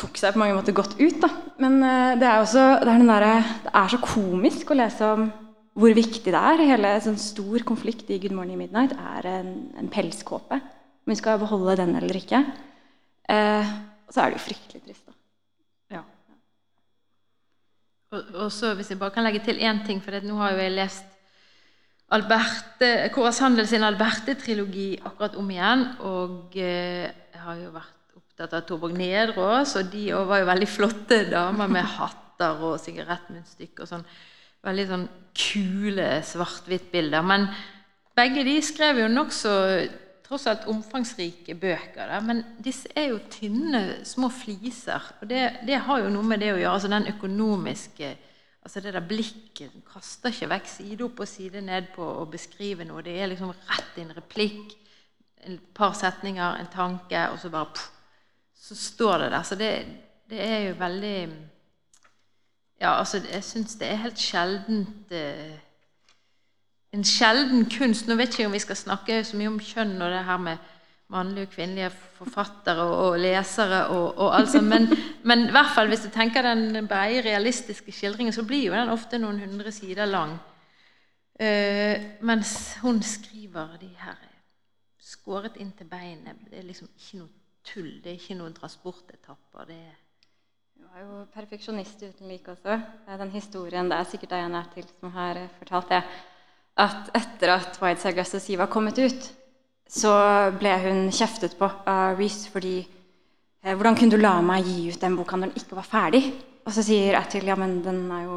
[0.00, 1.20] tok seg på mange måter godt ut.
[1.22, 1.28] Da.
[1.60, 5.28] Men eh, det er også det er, derre- det er så komisk å lese om
[5.80, 6.64] hvor viktig det er.
[6.72, 10.58] Hele sånn stor konflikt i Good Morning Midnight er en, en pelskåpe.
[11.04, 12.42] Om vi skal beholde den eller ikke.
[13.30, 13.70] Eh,
[14.08, 15.04] og så er det jo fryktelig trist.
[15.06, 15.14] da.
[15.96, 16.02] Ja.
[18.16, 20.56] og, og så hvis jeg bare kan legge til én ting, for det, nå har
[20.56, 21.06] jo jeg lest
[22.10, 23.30] Alberte, Kåre
[23.70, 25.84] sin Alberte-trilogi akkurat om igjen.
[26.02, 27.94] Og eh, jeg har jo vært
[28.46, 33.84] av Torborg Nedreås, og de òg var jo veldig flotte damer med hatter og sigarettmunnstykker
[33.84, 34.06] og sånn.
[34.64, 37.24] Veldig sånn kule svart-hvitt-bilder.
[37.24, 37.46] Men
[38.16, 39.52] begge de skrev jo nokså
[40.30, 42.06] tross alt omfangsrike bøker.
[42.06, 42.24] Der.
[42.24, 45.12] Men disse er jo tynne, små fliser.
[45.20, 46.74] Og det, det har jo noe med det å gjøre.
[46.74, 48.16] altså den økonomiske
[48.60, 52.84] altså Det der blikket kaster ikke vekk side opp og side ned på å beskrive
[52.84, 53.02] noe.
[53.02, 54.74] Det er liksom rett i en replikk,
[55.40, 57.86] et par setninger, en tanke, og så bare pff,
[58.70, 59.42] Så står det der.
[59.42, 59.86] Så det,
[60.30, 61.30] det er jo veldig
[62.80, 65.56] Ja, altså, jeg syns det er helt sjeldent eh,
[66.94, 68.06] en sjelden kunst.
[68.06, 70.38] Nå vet jeg ikke om vi skal snakke så mye om kjønn og det her
[70.44, 70.70] med
[71.10, 74.86] mannlige og kvinnelige forfattere og, og lesere og, og alt sånt, men,
[75.28, 78.94] men i hvert fall hvis du tenker den breie, realistiske skildringen, så blir jo den
[78.94, 80.38] ofte noen hundre sider lang.
[81.34, 82.54] Eh, mens
[82.84, 84.22] hun skriver de her
[85.02, 86.38] skåret inn til beinet.
[86.46, 87.90] Det er liksom ikke noe tull.
[88.02, 89.66] Det er ikke noen transportetapper.
[89.68, 89.96] det er
[90.80, 92.80] Hun var jo perfeksjonist uten like også.
[93.06, 96.02] Er den historien, det er sikkert Diana til som har eh, fortalt det,
[96.80, 99.32] at etter at White Sargasso Sea var kommet ut,
[99.90, 100.12] så
[100.58, 105.00] ble hun kjeftet på av Reece fordi eh, Hvordan kunne du la meg gi ut
[105.00, 106.22] den boka når den ikke var ferdig?
[106.66, 108.36] Og så sier Attil ja, men den er jo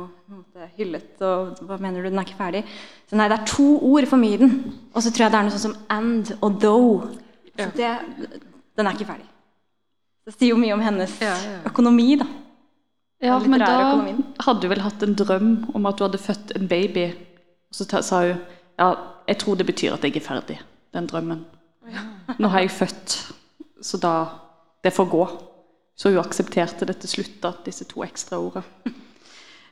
[0.78, 2.64] hyllet, og hva mener du, den er ikke ferdig?
[3.10, 4.56] Så nei, det er to ord for mye i den.
[4.94, 7.04] Og så tror jeg det er noe sånn som and og though.
[7.54, 7.92] Så det,
[8.78, 9.28] den er ikke ferdig.
[10.26, 11.58] Det sier jo mye om hennes Ja, ja.
[11.68, 12.26] økonomi, da.
[13.24, 14.24] Ja, men da økonomien.
[14.44, 17.06] hadde du vel hatt en drøm om at du hadde født en baby.
[17.72, 18.40] Og så sa hun
[18.80, 18.88] ja,
[19.28, 20.58] jeg tror det betyr at jeg er ferdig,
[20.94, 21.46] den drømmen.
[22.40, 23.18] Nå har jeg født,
[23.82, 24.14] så da
[24.84, 25.24] Det får gå.
[25.96, 28.64] Så hun aksepterte det til slutt, da, disse to ekstra ordene.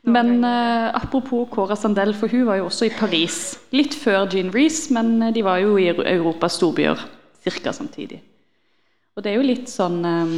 [0.03, 3.57] Men eh, apropos Cora Sandel, for hun var jo også i Paris.
[3.71, 6.97] Litt før Jean Reece, men eh, de var jo i Europas storbyer
[7.43, 7.71] ca.
[7.73, 8.21] samtidig.
[9.15, 10.35] Og det er jo litt sånn eh,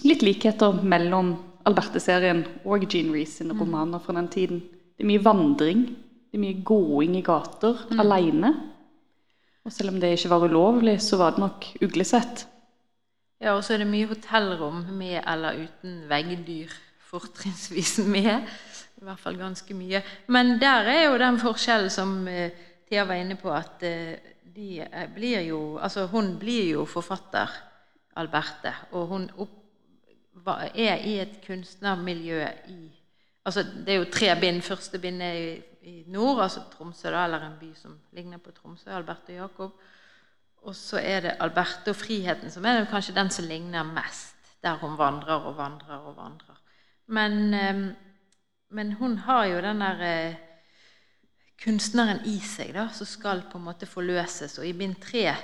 [0.00, 1.34] Litt likheter mellom
[1.68, 4.62] Alberte-serien og Jean Rees sine romaner fra den tiden.
[4.96, 5.82] Det er mye vandring,
[6.30, 8.54] det er mye gåing i gater alene.
[9.68, 12.46] Og selv om det ikke var ulovlig, så var det nok uglesett.
[13.40, 16.72] Ja, og så er det mye hotellrom med eller uten veggdyr.
[17.10, 18.48] Fortrinnsvis med.
[19.00, 20.02] I hvert fall ganske mye.
[20.28, 22.52] Men der er jo den forskjellen som eh,
[22.88, 27.48] Thea var inne på, at eh, de eh, blir jo Altså, hun blir jo forfatter,
[28.20, 28.74] Alberte.
[28.92, 29.56] Og hun opp,
[30.74, 32.80] er i et kunstnermiljø i
[33.44, 34.60] Altså, det er jo tre bind.
[34.62, 38.52] Første bind er i, i nord, altså Tromsø, da, eller en by som ligner på
[38.52, 38.90] Tromsø.
[38.92, 39.80] Alberte og Jakob.
[40.68, 44.36] Og så er det Alberte og friheten som er kanskje den som ligner mest.
[44.62, 46.60] Der hun vandrer og vandrer og vandrer.
[47.06, 47.96] Men, eh,
[48.70, 50.34] men hun har jo den der eh,
[51.64, 54.58] kunstneren i seg, da, som skal på en måte forløses.
[54.58, 55.34] Og i bind tre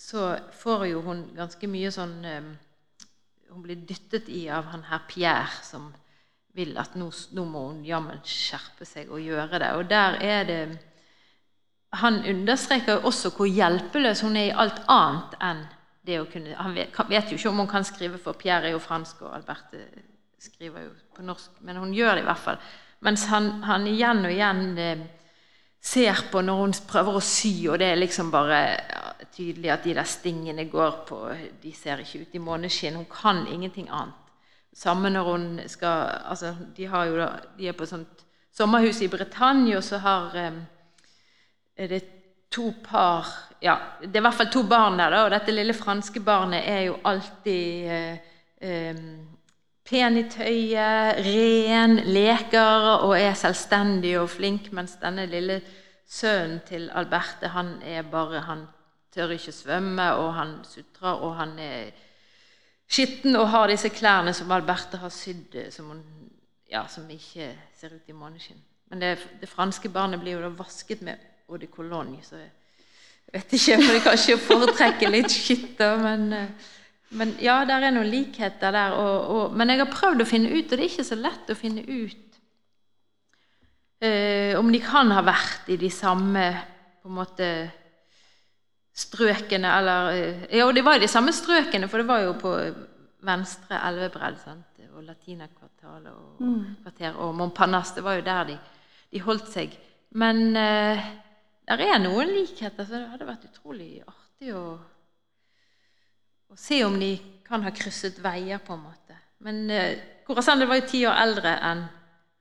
[0.00, 2.50] så får jo hun ganske mye sånn eh,
[3.50, 5.88] Hun blir dyttet i av han her Pierre, som
[6.54, 9.70] vil at nå, nå må hun jammen skjerpe seg og gjøre det.
[9.74, 10.60] Og der er det
[11.98, 15.64] han understreker jo også hvor hjelpeløs hun er i alt annet enn
[16.06, 18.82] det å kunne Han vet, jo ikke om hun kan skrive, for Pierre er jo
[18.82, 19.82] fransk, og Alberte
[20.40, 22.60] skriver jo på norsk, men hun gjør det i hvert fall.
[23.04, 25.02] Mens han, han igjen og igjen eh,
[25.80, 29.86] ser på når hun prøver å sy, og det er liksom bare ja, tydelig at
[29.86, 31.20] de der stingene går på
[31.62, 32.98] De ser ikke ut i måneskinn.
[33.00, 34.16] Hun kan ingenting annet.
[34.76, 39.78] Samme når hun skal altså, De, da, de er på et sånt sommerhus i Britannia,
[39.78, 40.60] og så har um,
[41.76, 42.02] er det
[42.50, 43.26] to par
[43.62, 45.24] Ja, det er i hvert fall to barn der, da.
[45.24, 49.02] Og dette lille franske barnet er jo alltid uh, eh,
[49.90, 55.60] pen i tøyet, ren, leker og er selvstendig og flink, mens denne lille
[56.10, 58.66] sønnen til Alberte, han er bare Han
[59.10, 61.90] tør ikke svømme, og han sutrer, og han er
[62.90, 66.02] skitten og har disse klærne som Alberte har sydd, eh, som, hun,
[66.70, 67.50] ja, som ikke
[67.80, 68.60] ser ut i måneskinn.
[68.90, 72.50] Men det, det franske barnet blir jo da vasket med eau de cologne, så jeg
[73.32, 76.70] vet ikke, for de kanskje foretrekke litt skitt, da, men, eh,
[77.18, 78.94] men ja, der er noen likheter der.
[78.94, 81.50] Og, og, men jeg har prøvd å finne ut, og det er ikke så lett
[81.50, 82.40] å finne ut
[84.04, 86.44] eh, om de kan ha vært i de samme
[87.00, 87.50] på en måte
[89.00, 92.54] strøkene, eller eh, Jo, det var i de samme strøkene, for det var jo på
[93.26, 94.66] venstre elvebredd, sant?
[94.90, 96.40] og Latinakvartalet og,
[96.82, 98.56] kvarter, og Montparnasse, det var jo der de,
[99.14, 99.76] de holdt seg.
[100.18, 101.04] Men eh,
[101.68, 104.64] der er noen likheter, så det hadde vært utrolig artig å,
[106.50, 107.14] å se om de
[107.46, 109.16] kan ha krysset veier, på en måte.
[109.46, 111.84] Men eh, Cora Sandel var jo ti år eldre enn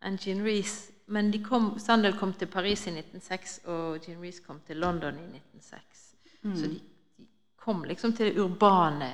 [0.06, 0.94] en Jean Reece.
[1.10, 5.18] Men de kom, Sandel kom til Paris i 1906, og Jean Reece kom til London
[5.18, 6.04] i 1906.
[6.44, 6.78] Så de,
[7.18, 7.26] de
[7.58, 9.10] kom liksom til det urbane,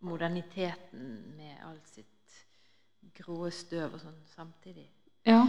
[0.00, 2.42] moderniteten med alt sitt
[3.18, 4.86] grå støv og sånn samtidig.
[5.26, 5.40] Ja.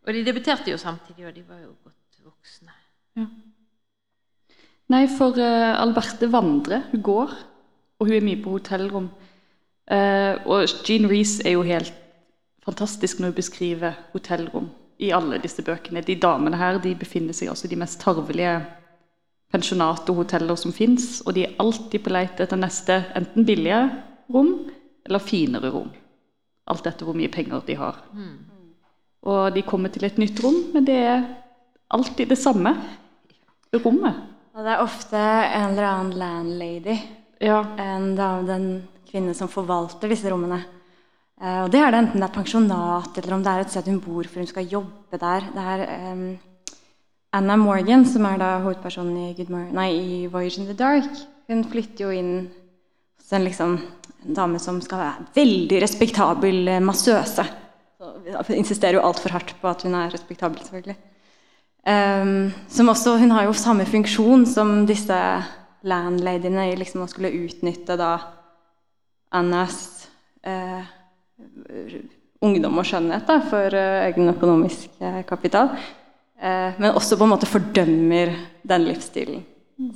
[0.00, 2.76] Og de debuterte jo samtidig, og de var jo godt voksne.
[4.90, 6.88] Nei, for uh, Alberte vandrer.
[6.90, 7.34] Hun går,
[8.00, 9.06] og hun er mye på hotellrom.
[9.90, 11.94] Uh, og Jean Reece er jo helt
[12.64, 14.68] fantastisk når hun beskriver hotellrom
[15.00, 16.02] i alle disse bøkene.
[16.04, 18.58] De damene her de befinner seg altså i de mest tarvelige
[19.50, 23.80] pensjonat og hoteller som fins, og de er alltid på leit etter neste enten billige
[24.30, 24.52] rom
[25.06, 25.90] eller finere rom.
[26.70, 28.02] Alt etter hvor mye penger de har.
[29.26, 31.24] Og de kommer til et nytt rom, men det er
[31.90, 32.76] alltid det samme
[33.74, 34.20] rommet.
[34.50, 36.98] Og det er ofte en eller annen landlady,
[37.40, 37.62] Ja.
[37.78, 40.64] en dame, den kvinne som forvalter disse rommene.
[41.40, 43.86] Eh, og det er det enten det er pensjonat, eller om det er et sted
[43.88, 45.46] hun bor for hun skal jobbe der.
[45.54, 46.38] Det er um,
[47.32, 51.08] Anna Morgan, som er da hovedpersonen i, Good Mor nei, i Voyage in the Dark,
[51.48, 52.50] hun flytter jo inn
[53.16, 53.78] hos en, liksom,
[54.26, 57.46] en dame som skal være veldig respektabel eh, massøse.
[58.00, 60.98] Så insisterer jo altfor hardt på at hun er respektabel, selvfølgelig.
[61.80, 65.16] Um, som også, hun har jo samme funksjon som disse
[65.88, 68.10] landladyene i liksom å skulle utnytte da
[69.32, 70.08] Annas
[70.44, 70.82] eh,
[72.44, 75.72] ungdom og skjønnhet da, for eh, egen økonomisk eh, kapital.
[76.40, 78.34] Eh, men også på en måte fordømmer
[78.66, 79.46] den livsstilen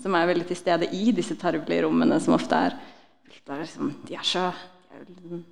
[0.01, 2.77] som er veldig til stede i disse tarvelige rommene, som ofte er,
[3.29, 5.43] er liksom, De er så de er liksom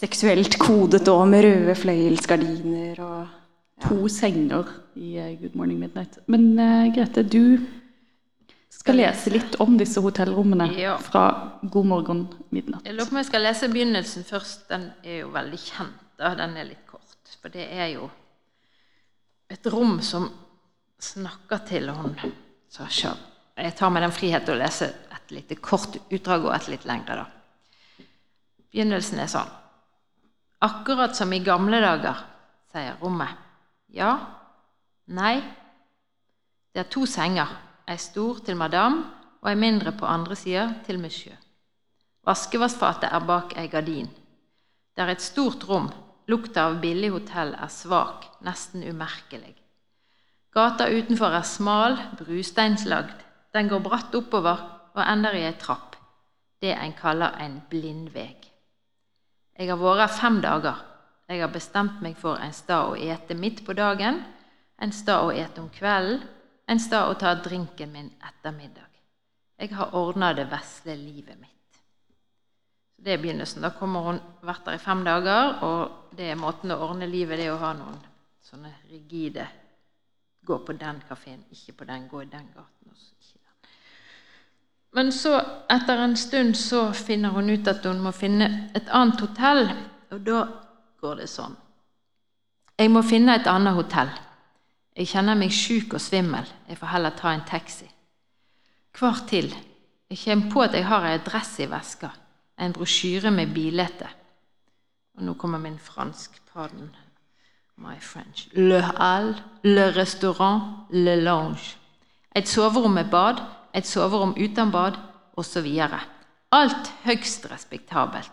[0.00, 3.42] seksuelt kodet òg, med røde fløyelsgardiner og.
[3.84, 6.18] To senger i uh, Good Morning Midnight.
[6.26, 7.60] Men uh, Grete, du
[8.72, 10.94] skal lese litt om disse hotellrommene ja.
[11.02, 11.24] fra
[11.62, 12.22] God morgen
[12.54, 12.86] midnatt.
[12.86, 14.66] Jeg lurer på om jeg skal lese begynnelsen først.
[14.70, 16.02] Den er jo veldig kjent.
[16.16, 16.32] Da.
[16.38, 17.36] Den er litt kort.
[17.42, 18.08] For det er jo
[19.52, 20.28] et rom som
[21.02, 22.16] snakker til hun
[22.72, 23.12] Sasha.
[23.56, 27.24] Jeg tar meg den frihet å lese et lite kort utdrag og et litt lengre.
[27.24, 28.06] da.
[28.72, 29.52] Begynnelsen er sånn.
[30.64, 32.22] Akkurat som i gamle dager,
[32.72, 33.45] sier rommet.
[33.96, 34.12] Ja?
[35.06, 35.40] Nei?
[36.74, 37.48] Det er to senger,
[37.88, 39.04] ei stor til madame
[39.40, 41.36] og ei mindre på andre sida til monsieur.
[42.26, 44.10] Vaskevassfatet er bak ei gardin.
[44.96, 45.88] Det er et stort rom.
[46.26, 49.54] Lukta av billig hotell er svak, nesten umerkelig.
[50.52, 53.22] Gata utenfor er smal, brusteinslagd.
[53.54, 54.64] Den går bratt oppover
[54.96, 55.94] og ender i ei trapp.
[56.60, 58.50] Det en kaller en blindveg.
[59.56, 60.82] Jeg har vært her fem dager.
[61.26, 64.22] Jeg har bestemt meg for en stad å ete midt på dagen,
[64.78, 66.22] en stad å ete om kvelden,
[66.66, 68.86] en stad å ta drinken min etter middag.
[69.58, 71.52] Jeg har ordna det vesle livet mitt.
[72.96, 73.62] Så Det er begynnelsen.
[73.62, 77.38] Da kommer hun vært der i fem dager, og det er måten å ordne livet
[77.38, 77.98] det er å ha noen
[78.42, 79.46] sånne rigide
[80.46, 82.08] Gå på den kafeen, ikke på den.
[82.08, 82.92] Gå i den gaten.
[83.18, 83.70] ikke den.
[84.92, 89.20] Men så, etter en stund, så finner hun ut at hun må finne et annet
[89.20, 89.72] hotell.
[90.10, 90.44] Og da
[91.06, 91.54] går det sånn.
[92.76, 94.10] Jeg må finne et annet hotell.
[94.96, 96.44] Jeg kjenner meg sjuk og svimmel.
[96.68, 97.88] Jeg får heller ta en taxi.
[98.96, 99.48] Hvor til?
[100.10, 102.12] Jeg kommer på at jeg har en adresse i veska,
[102.60, 104.08] en brosjyre med bilete.
[105.16, 106.40] Og nå kommer min fransk.
[106.52, 106.88] Pardon
[107.76, 108.48] my French.
[108.54, 111.76] Le hall, le restaurant, le lounge.
[112.36, 113.42] Et soverom med bad,
[113.74, 114.96] et soverom uten bad,
[115.36, 115.68] osv.
[116.52, 118.32] Alt høgst respektabelt.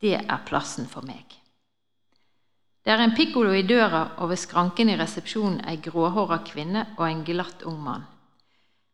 [0.00, 1.24] Det er plassen for meg.
[2.86, 7.08] Det er en pikkolo i døra, og ved skranken i resepsjonen ei gråhåra kvinne og
[7.08, 8.04] en glatt ung mann.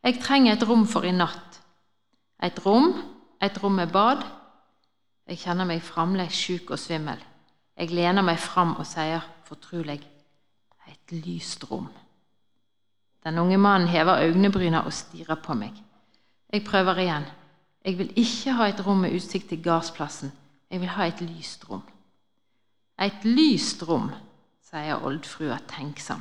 [0.01, 1.59] Jeg trenger et rom for i natt.
[2.43, 2.95] Et rom,
[3.37, 4.25] et rom med bad.
[5.29, 7.21] Jeg kjenner meg fremdeles sjuk og svimmel.
[7.77, 10.01] Jeg lener meg fram og sier fortrolig
[10.89, 11.91] et lyst rom.
[13.23, 15.77] Den unge mannen hever øynebryna og stirrer på meg.
[16.49, 17.29] Jeg prøver igjen.
[17.85, 20.33] Jeg vil ikke ha et rom med utsikt til gardsplassen.
[20.71, 21.85] Jeg vil ha et lyst rom.
[23.03, 24.11] Et lyst rom,
[24.63, 26.21] sier oldfrua tenksom.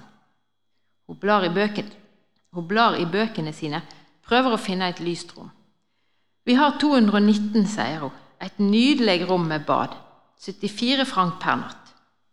[1.06, 3.82] Hun blar, hun blar i bøkene sine,
[4.26, 5.52] prøver å finne et lyst rom.
[6.48, 8.18] Vi har 219, sier hun.
[8.42, 9.94] Et nydelig rom med bad.
[10.42, 11.92] 74 frank per natt.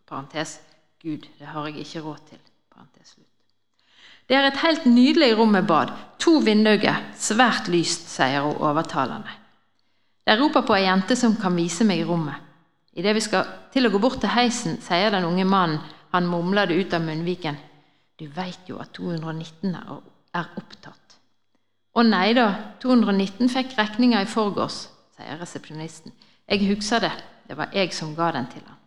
[0.08, 0.56] Parentes.
[1.02, 2.40] Gud, det har jeg ikke råd til.
[2.72, 3.12] Parentes.
[4.28, 5.92] Det er et helt nydelig rom med bad.
[6.24, 9.36] To vinduer, svært lyst, sier hun overtalende.
[10.28, 12.47] Jeg roper på ei jente som kan vise meg rommet.
[12.98, 15.78] Idet vi skal til å gå bort til heisen, sier den unge mannen,
[16.10, 17.58] han mumler det ut av munnviken,
[18.18, 21.18] du veit jo at 219 er opptatt.
[21.94, 22.48] Å nei da,
[22.82, 26.14] 219 fikk regninga i forgårs, sier resepsjonisten.
[26.48, 27.12] Jeg husker det,
[27.46, 28.80] det var jeg som ga den til han.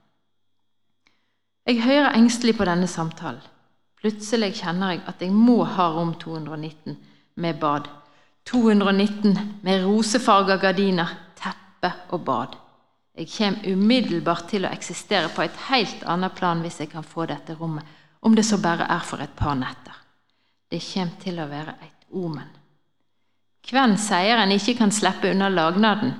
[1.69, 3.43] Jeg hører engstelig på denne samtalen.
[4.02, 6.97] Plutselig kjenner jeg at jeg må ha rom 219
[7.38, 7.86] med bad.
[8.50, 12.58] 219 med rosefarga gardiner, teppe og bad.
[13.22, 17.28] Jeg kommer umiddelbart til å eksistere på et helt annet plan hvis jeg kan få
[17.30, 17.86] dette rommet,
[18.26, 19.94] om det så bare er for et par netter.
[20.72, 22.48] Det kommer til å være et omen.
[23.70, 26.16] Hvem sier en ikke kan slippe unna lagnaden?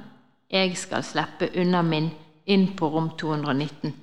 [0.52, 2.12] Jeg skal slippe unna min
[2.46, 3.96] inn på rom 219.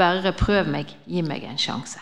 [0.00, 2.00] Bare prøv meg, gi meg en sjanse.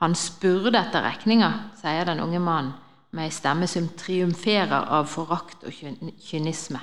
[0.00, 2.72] Han spurte etter regninga, sier den unge mannen
[3.12, 5.76] med ei stemme som triumferer av forakt og
[6.24, 6.80] kynisme.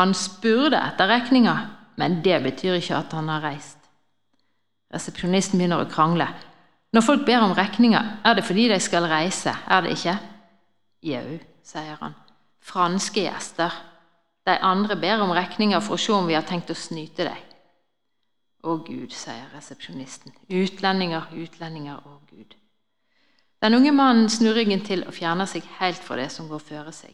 [0.00, 1.54] Han spurte etter regninga,
[2.00, 3.76] men det betyr ikke at han har reist.
[4.94, 6.26] Resepsjonisten begynner å krangle.
[6.96, 10.16] Når folk ber om regninga, er det fordi de skal reise, er det ikke?
[11.06, 12.16] Jau, sier han.
[12.64, 13.76] Franske gjester.
[14.48, 17.46] De andre ber om regninga for å se om vi har tenkt å snyte deg.
[18.64, 20.34] Å Gud, sier resepsjonisten.
[20.48, 22.56] Utlendinger, utlendinger, å Gud.
[23.60, 26.92] Den unge mannen snur ryggen til og fjerner seg helt fra det som går føre
[26.96, 27.12] seg.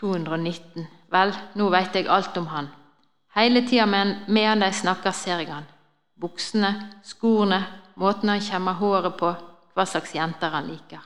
[0.00, 0.86] 219.
[1.12, 2.68] Vel, nå veit jeg alt om han.
[3.36, 5.68] Hele tida medan de snakker, ser jeg han.
[6.20, 6.72] Buksene,
[7.04, 7.62] skoene,
[7.96, 9.32] måten han kjemmer håret på,
[9.72, 11.00] hva slags jenter han liker.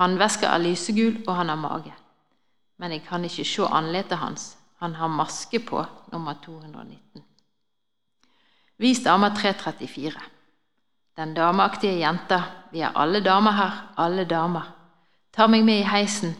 [0.00, 1.92] Håndveska er lysegul, og han har mage.
[2.80, 4.56] Men jeg kan ikke se ansiktet hans.
[4.82, 7.22] Han har maske på, nummer 219.
[8.82, 10.22] Vis dame 334.
[11.16, 12.40] Den dameaktige jenta,
[12.72, 14.72] vi er alle damer her, alle damer,
[15.32, 16.32] tar meg med i heisen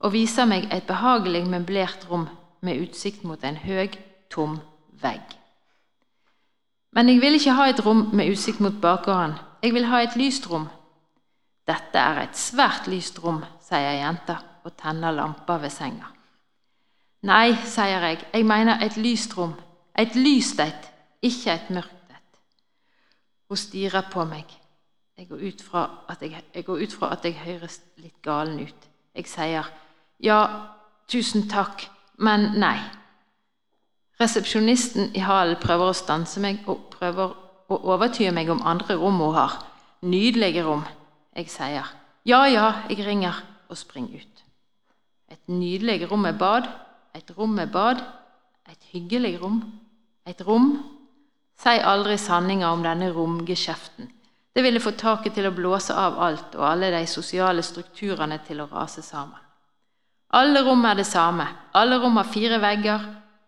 [0.00, 2.28] og viser meg et behagelig møblert rom
[2.62, 3.98] med utsikt mot en høg,
[4.30, 4.58] tom
[5.02, 5.38] vegg.
[6.92, 9.36] Men jeg vil ikke ha et rom med utsikt mot bakgården.
[9.62, 10.68] Jeg vil ha et lyst rom.
[11.68, 16.08] Dette er et svært lyst rom, sier jenta og tenner lampa ved senga.
[17.28, 19.56] Nei, sier jeg, jeg mener et lyst rom.
[19.98, 20.88] Et lyst et,
[21.22, 22.40] ikke et mørkt et.
[23.50, 24.46] Hun stirrer på meg.
[25.18, 28.88] Jeg går ut fra at jeg, jeg, ut fra at jeg høres litt galen ut.
[29.18, 29.66] Jeg sier
[30.18, 30.38] ja,
[31.10, 31.86] tusen takk,
[32.18, 32.78] men nei.
[34.18, 37.36] Resepsjonisten i hallen prøver å stanse meg og prøver
[37.70, 39.60] å overtyde meg om andre rom hun har.
[40.02, 40.82] Nydelige rom.
[41.36, 41.86] Jeg sier
[42.26, 43.36] ja, ja, jeg ringer,
[43.70, 44.44] og springer ut.
[45.30, 46.66] Et nydelig rom med bad,
[47.14, 48.02] et rom med bad,
[48.68, 49.62] et hyggelig rom,
[50.26, 50.72] et rom.
[51.58, 54.10] Si aldri sanninga om denne romgeskjeften.
[54.54, 58.60] Det ville få taket til å blåse av alt og alle de sosiale strukturene til
[58.62, 59.47] å rase sammen.
[60.30, 61.46] Alle rom er det samme.
[61.74, 63.00] Alle rom har fire vegger,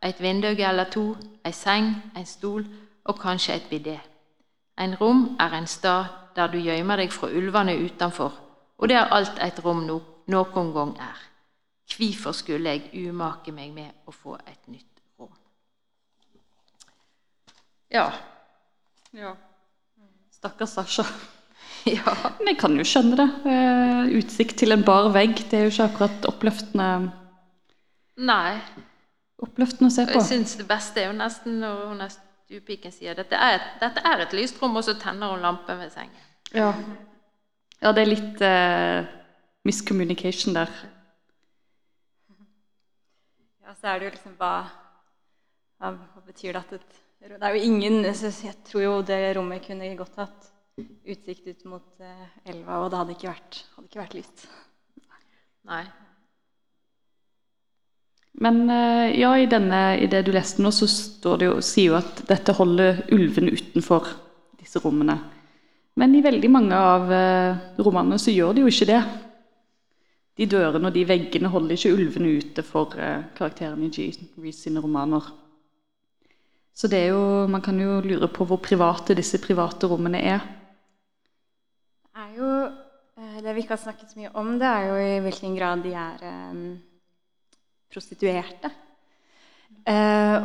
[0.03, 2.65] et vindu eller to, ei seng, en stol
[3.05, 3.99] og kanskje et bidé.
[4.79, 6.05] En rom er en stad
[6.37, 8.33] der du gjemmer deg fra ulvene utenfor,
[8.79, 10.01] og det er alt et rom no
[10.31, 11.19] noen gang er.
[11.91, 15.33] Hvorfor skulle jeg umake meg med å få et nytt rom?
[17.91, 18.07] Ja.
[19.13, 19.35] Ja.
[20.31, 21.05] Stakkars Sasha.
[21.97, 22.15] ja.
[22.39, 23.29] Men jeg kan jo skjønne det.
[23.49, 26.89] Eh, utsikt til en bar vegg, det er jo ikke akkurat oppløftende,
[28.21, 28.59] Nei.
[29.41, 30.19] oppløftende å se på.
[30.19, 32.13] Jeg syns det beste er jo nesten når hun er
[32.51, 35.79] stuepiken sier dette er, et, dette er et lyst rom, og så tenner hun lampen
[35.81, 36.29] ved sengen.
[36.51, 36.73] Ja.
[37.79, 39.11] ja, det er litt uh,
[39.69, 40.73] miscommunication der.
[43.63, 44.55] Ja, så er det jo liksom hva,
[45.79, 49.95] hva betyr det at et Det er jo ingen Jeg tror jo det rommet kunne
[49.95, 50.50] godt hatt
[51.05, 54.47] utsikt ut mot eh, elva, og det hadde ikke vært, hadde ikke vært lyst.
[55.71, 55.83] Nei.
[58.41, 61.91] Men eh, ja, i, denne, i det du leste nå, så står det jo, sier
[61.91, 64.09] jo at dette holder ulvene utenfor
[64.61, 65.19] disse rommene.
[66.01, 69.03] Men i veldig mange av eh, romanene så gjør de jo ikke det.
[70.41, 74.69] De dørene og de veggene holder ikke ulvene ute for karakteren karakterene i Jean Reece
[74.69, 75.27] sine romaner.
[76.73, 80.47] Så det er jo, man kan jo lure på hvor private disse private rommene er.
[82.21, 85.21] Er jo eh, Det vi ikke har snakket så mye om, det er jo i
[85.25, 86.59] hvilken grad de er eh,
[87.93, 88.71] prostituerte.
[89.89, 90.37] Eh,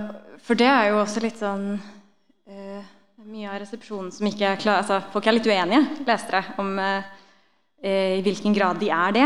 [0.45, 1.75] for det er jo også litt sånn
[3.25, 6.75] Mye av resepsjonen som ikke er klar altså, Folk er litt uenige, leste jeg, om
[6.77, 9.25] i hvilken grad de er det.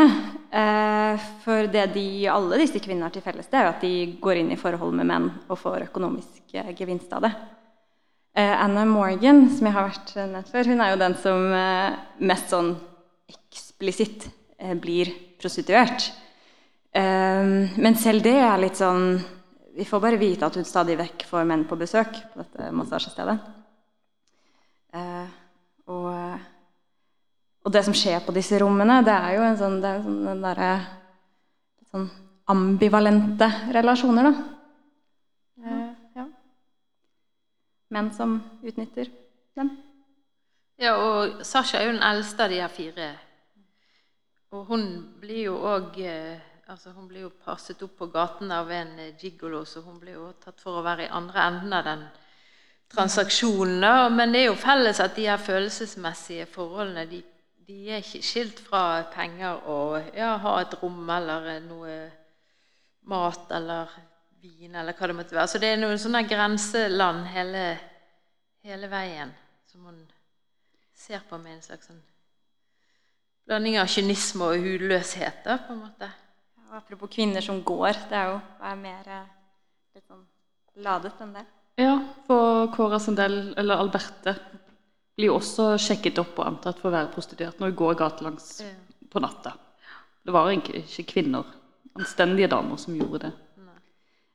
[1.43, 3.93] For det de, alle disse kvinnene har til felles, det er jo at de
[4.23, 7.33] går inn i forhold med menn og får økonomisk gevinst av det.
[8.33, 11.95] Eh, Anna Morgan, som jeg har vært nevnt før, hun er jo den som eh,
[12.29, 12.75] mest sånn
[13.29, 14.27] eksplisitt
[14.59, 15.09] eh, blir
[15.41, 16.11] prostituert.
[16.93, 19.19] Eh, men selv det er litt sånn
[19.79, 23.35] Vi får bare vite at hun stadig vekk får menn på besøk på dette massasjestedet.
[24.91, 25.27] Eh,
[25.87, 26.09] og,
[27.63, 30.07] og det som skjer på disse rommene, det er jo en sånn, det er en
[30.09, 30.71] sånn den derre
[31.93, 32.09] sånn
[32.49, 34.58] ambivalente relasjoner, da.
[37.89, 39.09] Menn som utnytter
[39.57, 39.71] dem.
[40.79, 43.09] Ja, og Sasha er jo den eldste av de her fire.
[44.53, 44.85] Og hun
[45.21, 45.97] blir jo òg
[46.69, 50.19] altså Hun blir jo passet opp på gaten av en eh, gigolo, så hun blir
[50.19, 52.03] jo tatt for å være i andre enden av den
[52.93, 54.13] transaksjonen.
[54.13, 57.23] Men det er jo felles at de her følelsesmessige forholdene de,
[57.65, 61.97] de er ikke skilt fra penger og ja, ha et rom eller noe
[63.09, 63.97] mat eller
[64.41, 65.47] vin eller hva det måtte være.
[65.51, 67.63] Så det er noen sånne grenseland hele,
[68.65, 69.31] hele veien
[69.69, 69.99] som hun
[70.95, 72.01] ser på med en slags sånn
[73.49, 75.43] blanding av kynisme og hudløshet.
[75.45, 76.09] da, på en måte.
[76.69, 79.29] Og apropos kvinner som går, det er jo er mer eh,
[79.95, 80.25] litt sånn
[80.85, 81.45] ladet enn det.
[81.79, 81.95] Ja,
[82.27, 84.35] for Cora Sandel, eller Alberte,
[85.17, 88.49] blir jo også sjekket opp og antatt for å være prostituert når hun går gatelangs
[88.61, 88.69] Ja.
[89.09, 89.55] på natta.
[90.23, 91.43] Det var egentlig ikke kvinner,
[91.97, 93.31] anstendige damer, som gjorde det.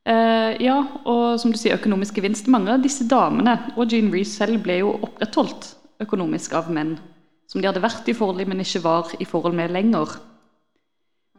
[0.05, 0.77] Eh, ja,
[1.09, 2.51] og som du sier, økonomisk gevinst.
[2.53, 5.71] Mange av disse damene, og Jean Reece selv, ble jo opprettholdt
[6.05, 6.99] økonomisk av menn
[7.49, 10.17] som de hadde vært i forhold med, men ikke var i forhold med lenger.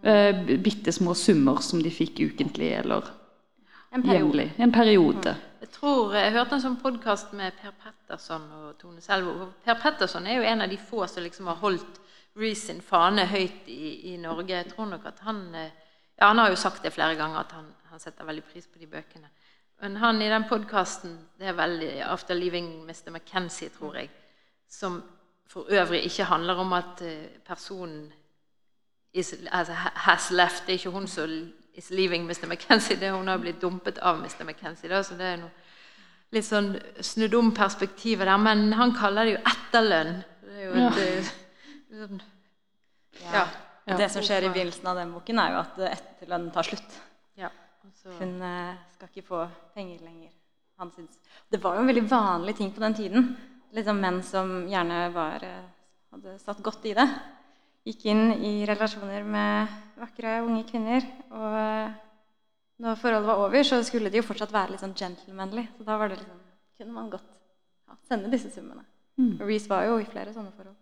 [0.05, 3.09] Eh, bitte små summer som de fikk ukentlig eller
[3.95, 4.51] En jevnlig.
[4.59, 5.35] En periode.
[5.61, 9.49] Jeg tror, jeg hørte en sånn podkast med Per Petterson og Tone Selvo.
[9.65, 12.01] Per Petterson er jo en av de få som liksom har holdt
[12.35, 14.51] Reece sin fane høyt i, i Norge.
[14.51, 15.71] Jeg tror nok at han eh,
[16.19, 18.79] ja, Han har jo sagt det flere ganger at han, han setter veldig pris på
[18.81, 19.29] de bøkene.
[19.79, 23.09] Men han i den podkasten Det er veldig 'After Leaving Mr.
[23.11, 24.09] McKenzie', tror jeg.
[24.69, 25.03] Som
[25.47, 28.13] for øvrig ikke handler om at eh, personen
[29.13, 30.63] is, altså, has left.
[30.67, 32.47] Det er ikke hun som is leaving Mr.
[32.47, 34.43] McKenzie, det er hun har blitt dumpet av Mr.
[34.43, 34.89] McKenzie.
[34.89, 35.51] Da, så det er noe
[36.31, 38.37] litt sånn snudd om perspektivet der.
[38.37, 40.23] Men han kaller det jo etterlønn.
[40.41, 40.97] Det er jo et,
[41.91, 42.07] ja.
[42.07, 42.21] sånn,
[43.21, 43.47] ja.
[43.85, 43.97] Ja.
[43.97, 46.97] Det som skjer i begynnelsen av den boken, er jo at etterlønnen tar slutt.
[47.37, 47.51] ja.
[48.05, 49.41] Hun eh, skal ikke få
[49.73, 50.33] penger lenger.
[51.49, 53.29] Det var jo en veldig vanlig ting på den tiden.
[53.73, 55.63] Liksom menn som gjerne var, eh,
[56.13, 57.05] hadde satt godt i det.
[57.85, 61.05] Gikk inn i relasjoner med vakre, unge kvinner.
[61.31, 61.95] Og eh,
[62.83, 65.65] når forholdet var over, så skulle de jo fortsatt være litt sånn gentlemanly.
[65.77, 66.41] Så da var det liksom,
[66.77, 68.85] kunne man godt ja, sende disse summene.
[69.39, 70.75] Og Reece var jo i flere sånne forhold.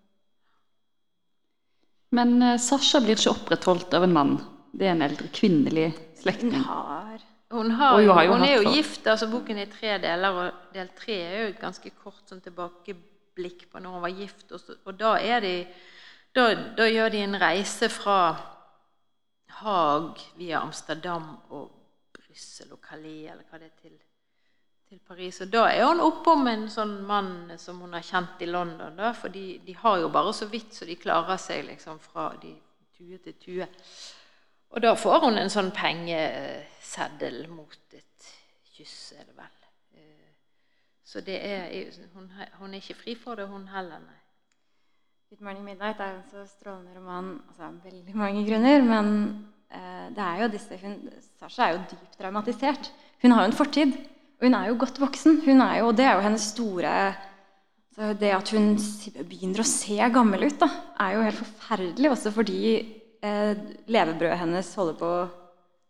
[2.14, 4.36] Men Sasha blir ikke opprettholdt av en mann.
[4.74, 5.92] Det er en eldre kvinnelig
[6.26, 9.08] Hun har Hun, har, hun har jo hun er jo gift.
[9.08, 12.42] altså Boken er i tre deler, og del tre er jo et ganske kort sånn
[12.42, 14.48] tilbakeblikk på når hun var gift.
[14.52, 15.12] Og, så, og da,
[15.44, 15.52] de,
[16.34, 16.48] da,
[16.80, 18.18] da gjør de en reise fra
[19.60, 21.70] Haag via Amsterdam og
[22.18, 23.94] Brussel og Calais, eller hva det er, til,
[24.90, 25.44] til Paris.
[25.46, 28.98] Og da er hun oppom en sånn mann som hun har kjent i London.
[28.98, 32.32] da, For de, de har jo bare så vidt så de klarer seg liksom fra
[32.42, 32.56] de
[32.98, 33.72] tue til tue.
[34.74, 38.30] Og da får hun en sånn pengeseddel mot et
[38.74, 39.52] kyss, er det vel.
[41.14, 41.70] Så det er,
[42.16, 42.26] hun,
[42.58, 44.18] hun er ikke fri for det, hun heller, nei.
[45.30, 48.82] Good Morning Midnight er en så strålende roman altså, av veldig mange grunner.
[48.86, 49.12] Men
[49.70, 50.96] eh, det er jo disse hun,
[51.42, 52.90] Sasha er jo dypt traumatisert.
[53.22, 53.94] Hun har jo en fortid.
[54.40, 55.40] Og hun er jo godt voksen.
[55.46, 56.96] Hun er jo, det er jo hennes store
[57.94, 58.72] Det at hun
[59.30, 60.70] begynner å se gammel ut, da,
[61.06, 62.10] er jo helt forferdelig.
[62.10, 62.64] Også fordi
[63.24, 63.54] eh,
[63.88, 65.14] levebrødet hennes holder på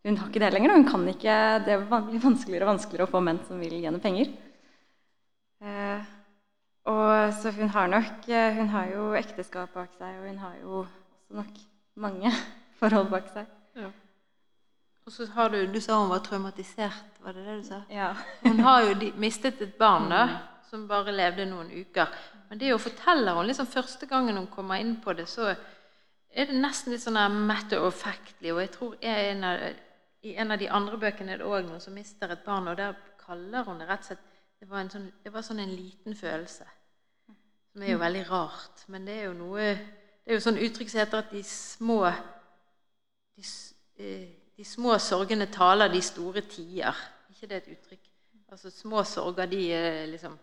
[0.04, 0.74] Hun har ikke det lenger.
[0.76, 4.34] Hun kan ikke, det blir vanskeligere og vanskeligere å få menn som vil gjennom penger.
[5.64, 6.12] Eh,
[6.92, 10.58] og så hun har nok eh, Hun har jo ekteskap bak seg, og hun har
[10.60, 11.62] jo også nok
[12.04, 12.32] mange
[12.82, 13.48] forhold bak seg.
[15.04, 17.82] Og så har du Du sa hun var traumatisert, var det det du sa?
[17.90, 18.14] Ja.
[18.44, 20.28] Hun har jo mistet et barn da,
[20.70, 22.08] som bare levde noen uker.
[22.50, 25.56] Men det å fortelle hun liksom første gangen hun kommer inn på det, så
[26.34, 28.52] er det nesten litt sånn matter of factly.
[28.52, 29.66] Og jeg tror er en av,
[30.26, 32.78] i en av de andre bøkene er det òg noen som mister et barn, og
[32.80, 34.30] der kaller hun det rett og slett
[34.64, 36.66] Det var, sånn, det var sånn en liten følelse.
[37.74, 38.86] Som er jo veldig rart.
[38.88, 41.98] Men det er jo noe Det er jo sånn uttrykk som heter at de små
[43.36, 43.44] de,
[44.00, 46.96] eh, de små sorgene taler de store tider.
[47.30, 48.10] ikke det et uttrykk?
[48.54, 50.38] Altså Små sorger, de er liksom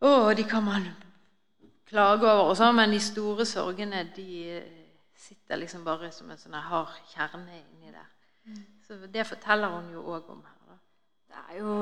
[0.00, 0.88] Å, de kan man
[1.86, 4.72] klage over, og sånn, men de store sorgene, de eh,
[5.16, 8.12] sitter liksom bare som en sånn hard kjerne inni der.
[8.86, 10.58] Så det forteller hun jo òg om her.
[10.68, 10.76] da.
[11.30, 11.72] Det er jo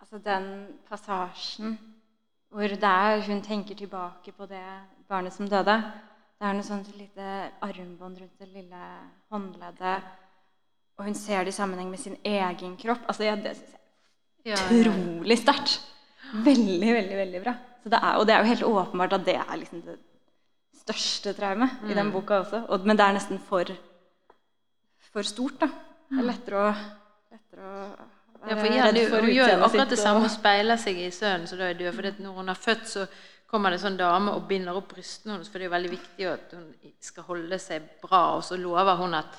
[0.00, 0.48] altså den
[0.88, 1.78] passasjen
[2.52, 4.64] hvor det er, hun tenker tilbake på det
[5.08, 5.76] barnet som døde.
[6.36, 7.26] Det er noe sånt lite
[7.64, 8.82] armbånd rundt det lille
[9.32, 10.12] håndleddet.
[10.96, 13.02] Og hun ser det i sammenheng med sin egen kropp.
[13.08, 13.74] Altså, ja, det syns
[14.46, 15.80] jeg er utrolig sterkt.
[16.44, 17.56] Veldig, veldig veldig bra.
[17.86, 19.96] Det er, og det er jo helt åpenbart at det er liksom det
[20.80, 22.64] største traumet i den boka også.
[22.68, 23.70] Og, men det er nesten for,
[25.12, 25.68] for stort, da.
[26.10, 26.74] Det er lettere å,
[27.34, 27.86] lettere å
[28.46, 31.58] Ja, for igjen, for Hun gjør akkurat det samme og- speiler seg i sønnen som
[31.58, 31.94] da er død.
[31.94, 33.06] For når hun har født, så
[33.50, 35.90] kommer det en sånn dame og binder opp brystene hennes, for det er jo veldig
[35.90, 36.66] viktig at hun
[37.00, 38.36] skal holde seg bra.
[38.36, 39.38] Og så lover hun at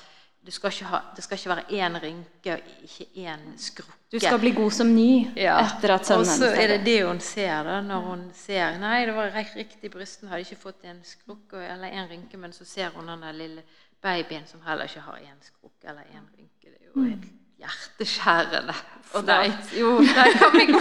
[0.54, 3.94] skal ha, det skal ikke være én rynke og ikke én skrukke.
[4.12, 5.58] Du skal bli god som ny Ja.
[5.66, 9.04] etter at sønnen Og så er det det hun ser, da, når hun ser Nei,
[9.06, 12.90] det var riktig, brysten hadde ikke fått en skrukke eller en rynke, men så ser
[12.96, 13.62] hun den lille
[14.02, 16.70] babyen som heller ikke har en skrukke eller en rynke.
[16.72, 17.28] Det er jo helt
[17.58, 18.74] hjerteskjærende.
[19.14, 19.48] Og Nei.
[19.48, 20.80] det, jo, Nei, kan vi gå?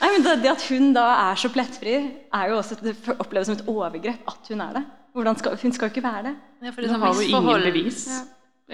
[0.00, 1.96] Nei, men det, det at hun da er så plettfri,
[2.32, 4.84] er jo også det oppleves som et overgrep at hun er det.
[5.12, 6.36] Hvordan skal, hun skal jo ikke være det.
[6.62, 8.06] Ja, for det Nå sånn har hun ingen bevis, bevis,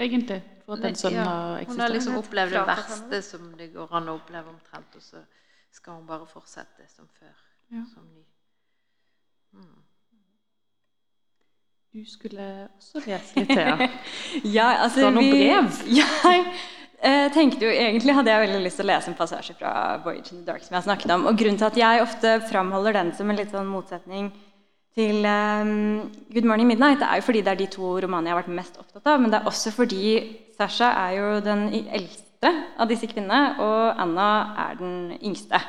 [0.07, 3.73] egentlig, for at den sønnen Ja, har Hun har liksom opplevd det verste som det
[3.73, 5.23] går an å oppleve omtrent, og så
[5.73, 7.35] skal hun bare fortsette som før.
[7.73, 7.85] Ja.
[7.95, 8.25] Som ny.
[11.97, 13.89] Du skulle også lese litt, Thea.
[14.57, 15.79] Ja, altså, Fra noen vi- brev?
[17.07, 19.71] Jeg eh, tenkte jo, Egentlig hadde jeg veldig lyst til å lese en passasje fra
[20.05, 20.65] Voyage in the Dark.
[20.65, 23.37] som jeg har snakket om, og Grunnen til at jeg ofte framholder den som en
[23.37, 24.31] litt sånn motsetning
[24.97, 28.35] til um, Good Morning Midnight, det er jo fordi det er de to romanene jeg
[28.35, 29.21] har vært mest opptatt av.
[29.21, 30.13] Men det er også fordi
[30.57, 34.29] Sasha er jo den eldste av disse kvinnene, og Anna
[34.65, 35.61] er den yngste.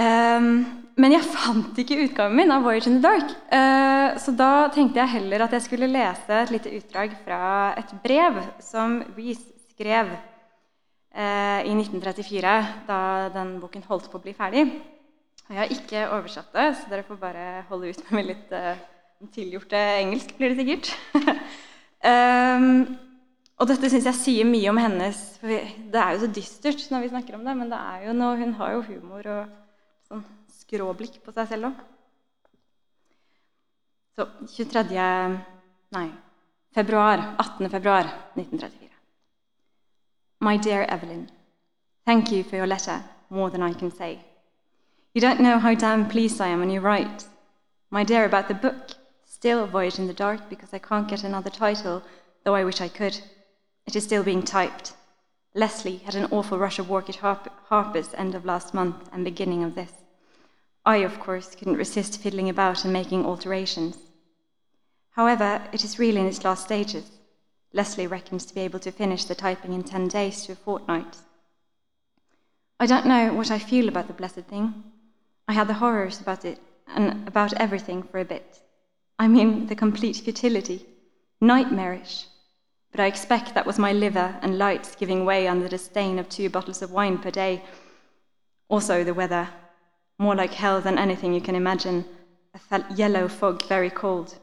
[0.00, 0.48] Um,
[0.96, 3.34] men jeg fant ikke utgaven min av 'Voyage in the Dark'.
[3.52, 7.92] Uh, så da tenkte jeg heller at jeg skulle lese et lite utdrag fra et
[8.04, 12.56] brev som Reece skrev uh, i 1934,
[12.88, 14.64] da den boken holdt på å bli ferdig.
[15.52, 18.78] Jeg har ikke oversatt det, så dere får bare holde ut med litt uh,
[19.34, 20.88] tilgjorte engelsk, blir det sikkert.
[22.08, 22.86] um,
[23.60, 25.52] og dette syns jeg sier mye om hennes for
[25.92, 28.40] Det er jo så dystert når vi snakker om det, men det er jo noe,
[28.40, 29.52] hun har jo humor og
[30.08, 30.24] sånn
[30.62, 31.84] skråblikk på seg selv òg.
[34.16, 35.04] Så 23.
[35.92, 36.08] Nei,
[36.72, 37.68] februar, 18.
[37.68, 38.08] februar
[38.40, 38.88] 1934.
[40.48, 41.28] My dear Evelyn,
[42.08, 44.31] thank you for your letter more than I can say.
[45.14, 47.26] You don't know how damn pleased I am when you write.
[47.90, 48.92] My dear, about the book,
[49.26, 52.02] still a Voyage in the Dark because I can't get another title,
[52.44, 53.20] though I wish I could.
[53.86, 54.94] It is still being typed.
[55.54, 59.22] Leslie had an awful rush of work at Harp- Harper's end of last month and
[59.22, 59.92] beginning of this.
[60.86, 63.98] I, of course, couldn't resist fiddling about and making alterations.
[65.10, 67.10] However, it is really in its last stages.
[67.74, 71.18] Leslie reckons to be able to finish the typing in 10 days to a fortnight.
[72.80, 74.84] I don't know what I feel about the blessed thing.
[75.48, 78.60] I had the horrors about it and about everything for a bit.
[79.18, 80.86] I mean, the complete futility.
[81.40, 82.26] Nightmarish.
[82.90, 86.28] But I expect that was my liver and lights giving way under the stain of
[86.28, 87.62] two bottles of wine per day.
[88.68, 89.48] Also, the weather.
[90.18, 92.04] More like hell than anything you can imagine.
[92.70, 94.38] A yellow fog, very cold.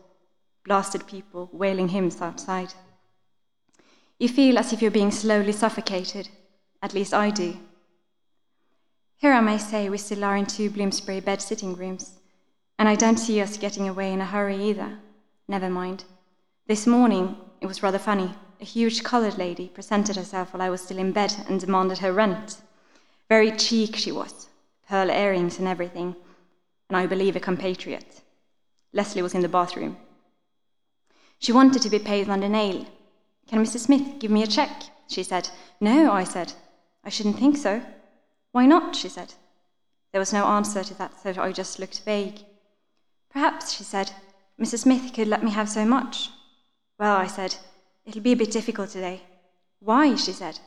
[0.65, 2.73] Blasted people wailing hymns outside.
[4.19, 6.29] You feel as if you're being slowly suffocated.
[6.81, 7.57] At least I do.
[9.20, 12.13] Here I may say we still are in two Bloomsbury bed sitting rooms,
[12.78, 14.97] and I don't see us getting away in a hurry either.
[15.45, 16.05] Never mind.
[16.67, 18.34] This morning, it was rather funny.
[18.61, 22.13] A huge coloured lady presented herself while I was still in bed and demanded her
[22.13, 22.61] rent.
[23.28, 24.47] Very cheek she was,
[24.88, 26.15] pearl earrings and everything,
[26.88, 28.22] and I believe a compatriot.
[28.93, 29.97] Leslie was in the bathroom.
[31.39, 32.86] She wanted to be paid on the nail.
[33.49, 33.80] Can Mrs.
[33.80, 34.84] Smith give me a cheque?
[35.09, 35.49] She said.
[35.82, 36.53] No, I said.
[37.03, 37.82] I shouldn't think so.
[38.51, 38.95] Why not?
[38.95, 39.33] she said.
[40.11, 42.39] There was no answer to that, so I just looked vague.
[43.29, 44.11] Perhaps, she said,
[44.59, 44.79] Mrs.
[44.79, 46.29] Smith could let me have so much.
[46.97, 47.55] Well, I said,
[48.05, 49.21] it'll be a bit difficult today.
[49.79, 50.15] Why?
[50.15, 50.59] she said.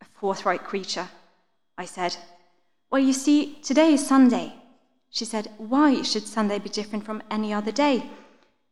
[0.00, 1.08] A forthright creature.
[1.78, 2.16] I said,
[2.90, 4.52] Well, you see, today is Sunday.
[5.10, 8.10] She said, Why should Sunday be different from any other day?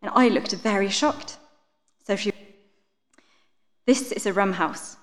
[0.02, 1.38] And I looked very shocked.
[2.06, 2.32] So she.
[3.86, 4.96] This is a rum house.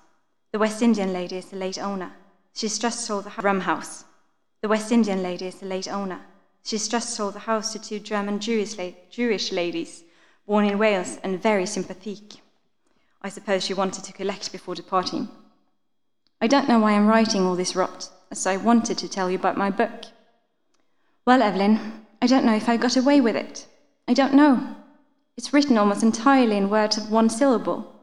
[0.52, 2.12] The West Indian lady is the late owner.
[2.58, 4.02] She's just sold the rum house.
[4.62, 6.22] The West Indian lady is the late owner.
[6.64, 10.02] She's just sold the house to two German Jewish, la- Jewish ladies,
[10.44, 12.40] born in Wales and very sympathetic.
[13.22, 15.28] I suppose she wanted to collect before departing.
[16.40, 19.38] I don't know why I'm writing all this rot, as I wanted to tell you
[19.38, 20.06] about my book.
[21.24, 23.68] Well, Evelyn, I don't know if I got away with it.
[24.08, 24.74] I don't know.
[25.36, 27.94] It's written almost entirely in words of one syllable,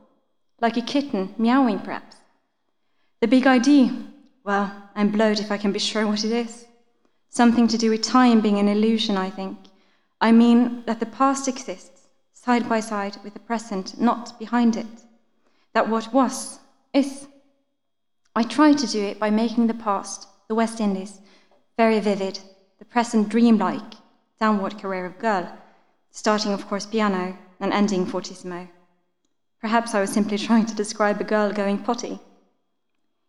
[0.62, 2.16] like a kitten meowing, perhaps.
[3.20, 3.94] The big idea,
[4.46, 6.66] well, I'm blowed if I can be sure what it is.
[7.30, 9.58] Something to do with time being an illusion, I think.
[10.22, 14.86] I mean that the past exists, side by side with the present, not behind it.
[15.74, 16.60] That what was,
[16.94, 17.28] is.
[18.36, 21.22] I try to do it by making the past, the West Indies,
[21.76, 22.40] very vivid,
[22.78, 23.96] the present dreamlike,
[24.40, 25.52] downward career of girl,
[26.12, 28.68] starting, of course, piano and ending fortissimo.
[29.60, 32.20] Perhaps I was simply trying to describe a girl going potty.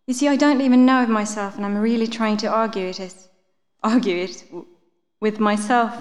[0.07, 3.00] You see, I don't even know it myself, and I'm really trying to argue it
[3.00, 3.28] is.
[3.82, 4.44] Argue it
[5.20, 5.92] with myself.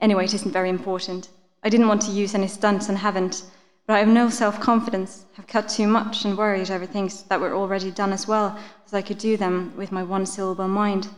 [0.00, 1.28] Anyway, it isn't very important.
[1.62, 3.44] I didn't want to use any stunts and haven't,
[3.86, 7.40] but I have no self confidence, have cut too much and worried over things that
[7.40, 11.08] were already done as well as I could do them with my one syllable mind.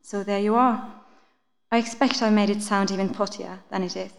[0.00, 0.84] So there you are.
[1.70, 4.12] I expect I made it sound even pottier than it is.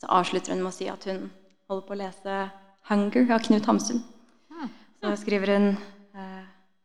[0.00, 1.30] Så avslutter hun med å si at hun
[1.68, 2.50] holder på å lese
[2.88, 4.02] 'Hunger' av Knut Hamsun.
[4.50, 4.68] Ah.
[5.00, 5.76] Så skriver hun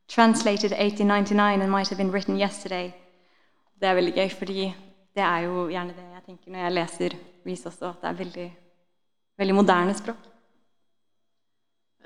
[0.08, 2.94] 'Translated 1899 and might have been written yesterday'.
[3.80, 4.74] Det er veldig gøy, fordi
[5.16, 7.10] det er jo gjerne det jeg tenker når jeg leser
[7.46, 8.48] Reece også, at det er veldig,
[9.38, 10.16] veldig moderne språk.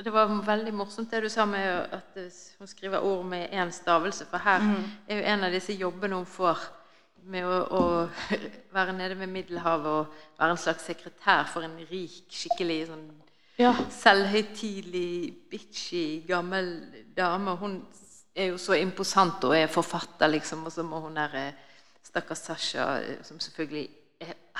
[0.04, 2.18] Det var veldig morsomt det du sa med at
[2.60, 4.26] hun skriver ord med én stavelse.
[4.26, 4.62] For her
[5.08, 6.58] er jo en av disse jobbene hun får
[7.24, 7.82] med å, å
[8.74, 13.06] være nede ved Middelhavet og være en slags sekretær for en rik, skikkelig sånn
[13.60, 13.76] Ja.
[13.90, 16.72] selvhøytidelig, bitchy, gammel
[17.18, 17.56] dame.
[17.56, 17.82] Hun
[18.36, 21.54] er jo så imposant og er forfatter, liksom, og så må hun der eh,
[22.04, 23.90] stakkars Sasha, eh, som selvfølgelig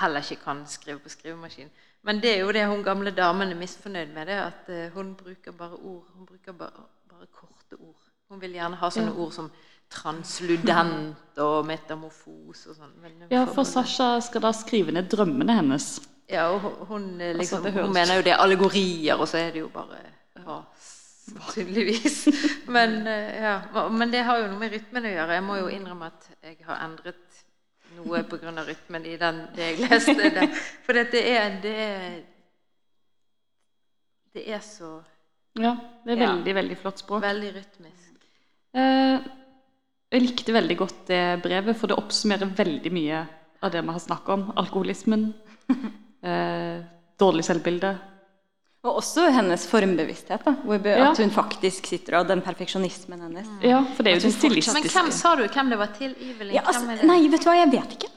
[0.00, 1.70] heller ikke kan skrive på skrivemaskin.
[2.02, 5.14] Men det er jo det hun gamle damen er misfornøyd med, det at eh, hun
[5.14, 6.06] bruker bare ord.
[6.14, 8.08] Hun bruker bare, bare korte ord.
[8.28, 9.50] Hun vil gjerne ha sånne ord som
[9.92, 12.94] transludent og metamorfos og sånn.
[13.30, 16.00] Ja, for Sasha skal da skrive ned drømmene hennes.
[16.30, 19.50] Ja, og hun- eh, liksom, Altså, hun mener jo det er allegorier, og så er
[19.52, 19.98] det jo bare
[20.46, 22.28] ras, tydeligvis.
[22.74, 23.88] Men, eh, ja.
[23.88, 25.34] Men det har jo noe med rytmen å gjøre.
[25.38, 27.42] Jeg må jo innrømme at jeg har endret
[27.96, 28.64] noe pga.
[28.66, 30.14] rytmen i den, det jeg leste.
[30.30, 30.48] Det.
[30.86, 32.22] For det er, det er
[34.34, 35.02] Det er så
[35.60, 36.32] Ja, det er Ja.
[36.32, 37.20] veldig, veldig flott språk.
[37.22, 38.12] veldig rytmisk.
[38.74, 39.20] Eh,
[40.12, 43.26] jeg likte veldig godt det brevet, for det oppsummerer veldig mye
[43.62, 44.52] av det vi har snakket om.
[44.56, 45.34] Alkoholismen,
[46.22, 47.98] dårlig selvbilde.
[48.84, 50.44] Og også hennes formbevissthet.
[50.44, 51.10] da, hvor be- Ja.
[51.12, 53.46] At hun faktisk sitter og den perfeksjonismen hennes.
[53.62, 55.86] Ja, for det er jo den det hun Men hvem sa du hvem det var
[55.98, 56.14] til?
[56.20, 56.54] Evelyn?
[56.54, 58.08] Ja, altså, nei, vet du hva, jeg vet ikke.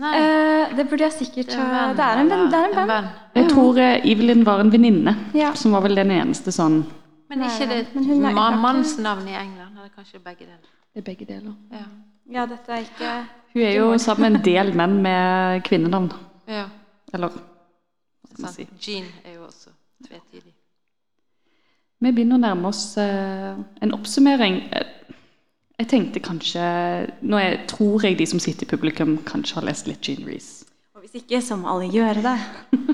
[0.00, 2.50] Eh, det burde jeg sikkert Det er en ha venn, Det er en venn.
[2.50, 3.08] Det er en venn.
[3.34, 5.52] Jeg tror eh, Evelyn var en venninne, Ja.
[5.54, 6.84] som var vel den eneste sånn
[7.28, 9.76] Men ikke det Men hun mammans navn i England?
[9.78, 10.68] Eller kanskje begge deler?
[10.94, 11.54] Det er begge deler.
[11.72, 11.84] Ja.
[12.30, 16.12] Ja, dette er ikke Hun er jo sammen med en del menn med kvinnenavn.
[16.46, 16.66] ja.
[17.12, 17.30] Eller
[18.38, 18.66] man si.
[18.80, 19.70] Jean er jo også
[20.06, 20.54] tvetydig.
[22.00, 24.62] Vi begynner å nærme oss eh, en oppsummering.
[25.80, 26.62] Jeg tenkte kanskje
[27.20, 30.64] Nå jeg, tror jeg de som sitter i publikum, kanskje har lest litt Jean Reece.
[30.96, 32.36] Og hvis ikke, så må alle gjøre det.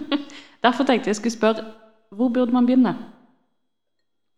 [0.67, 1.67] Derfor tenkte jeg skulle spørre
[2.17, 2.95] hvor burde man begynne?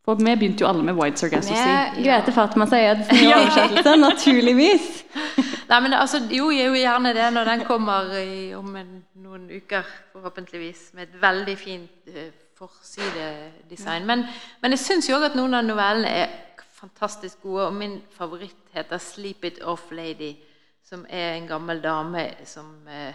[0.08, 1.92] For vi begynte jo alle med White Sargasso Sea.
[1.94, 4.86] Med Grete Fatma Sayed, som er oversettelse, naturligvis.
[5.68, 9.50] Nei, men altså, Jo, jeg jo gjerne det når den kommer i, om en, noen
[9.52, 14.06] uker, forhåpentligvis, med et veldig fint uh, forsidedesign.
[14.08, 14.24] Men,
[14.62, 18.98] men jeg syns òg at noen av novellene er fantastisk gode, og min favoritt heter
[18.98, 20.36] 'Sleep It Off Lady',
[20.84, 23.12] som er en gammel dame som uh,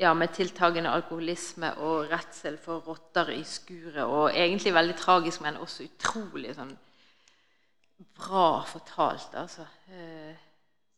[0.00, 4.04] ja, med tiltagende alkoholisme og redsel for rotter i skuret.
[4.04, 6.74] Og egentlig veldig tragisk, men også utrolig sånn
[8.14, 9.66] bra fortalt, altså.
[9.90, 10.43] Eh,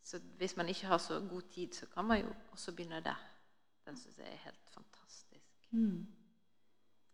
[0.07, 3.19] Så hvis man ikke har så god tid, så kan man jo også begynne der.
[3.85, 5.67] Den syns jeg er helt fantastisk.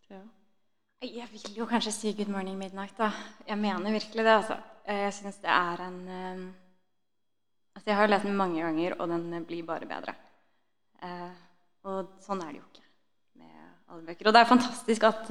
[0.09, 0.19] Ja.
[1.01, 3.11] Jeg vil jo kanskje si 'Good morning midnight', da.
[3.47, 4.57] Jeg mener virkelig det, altså.
[4.87, 6.53] Eh, Jeg syns det er en eh,
[7.75, 10.13] Altså, jeg har lest den mange ganger, og den eh, blir bare bedre.
[11.03, 11.31] Eh,
[11.83, 12.85] og sånn er det jo ikke
[13.35, 14.27] med alle bøker.
[14.27, 15.27] Og det er fantastisk at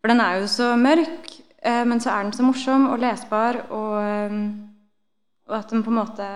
[0.00, 3.56] For den er jo så mørk, eh, men så er den så morsom og lesbar,
[3.70, 4.71] og,
[5.52, 6.28] og at den på en måte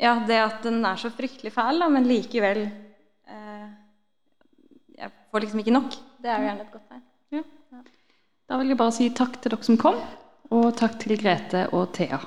[0.00, 3.68] Ja, det at den er så fryktelig fæl, da, men likevel eh,
[4.96, 5.96] Jeg får liksom ikke nok.
[6.20, 7.06] Det er jo gjerne et godt tegn.
[8.50, 10.00] Da vil jeg bare si takk til dere som kom,
[10.50, 12.18] og takk til Grete og Thea.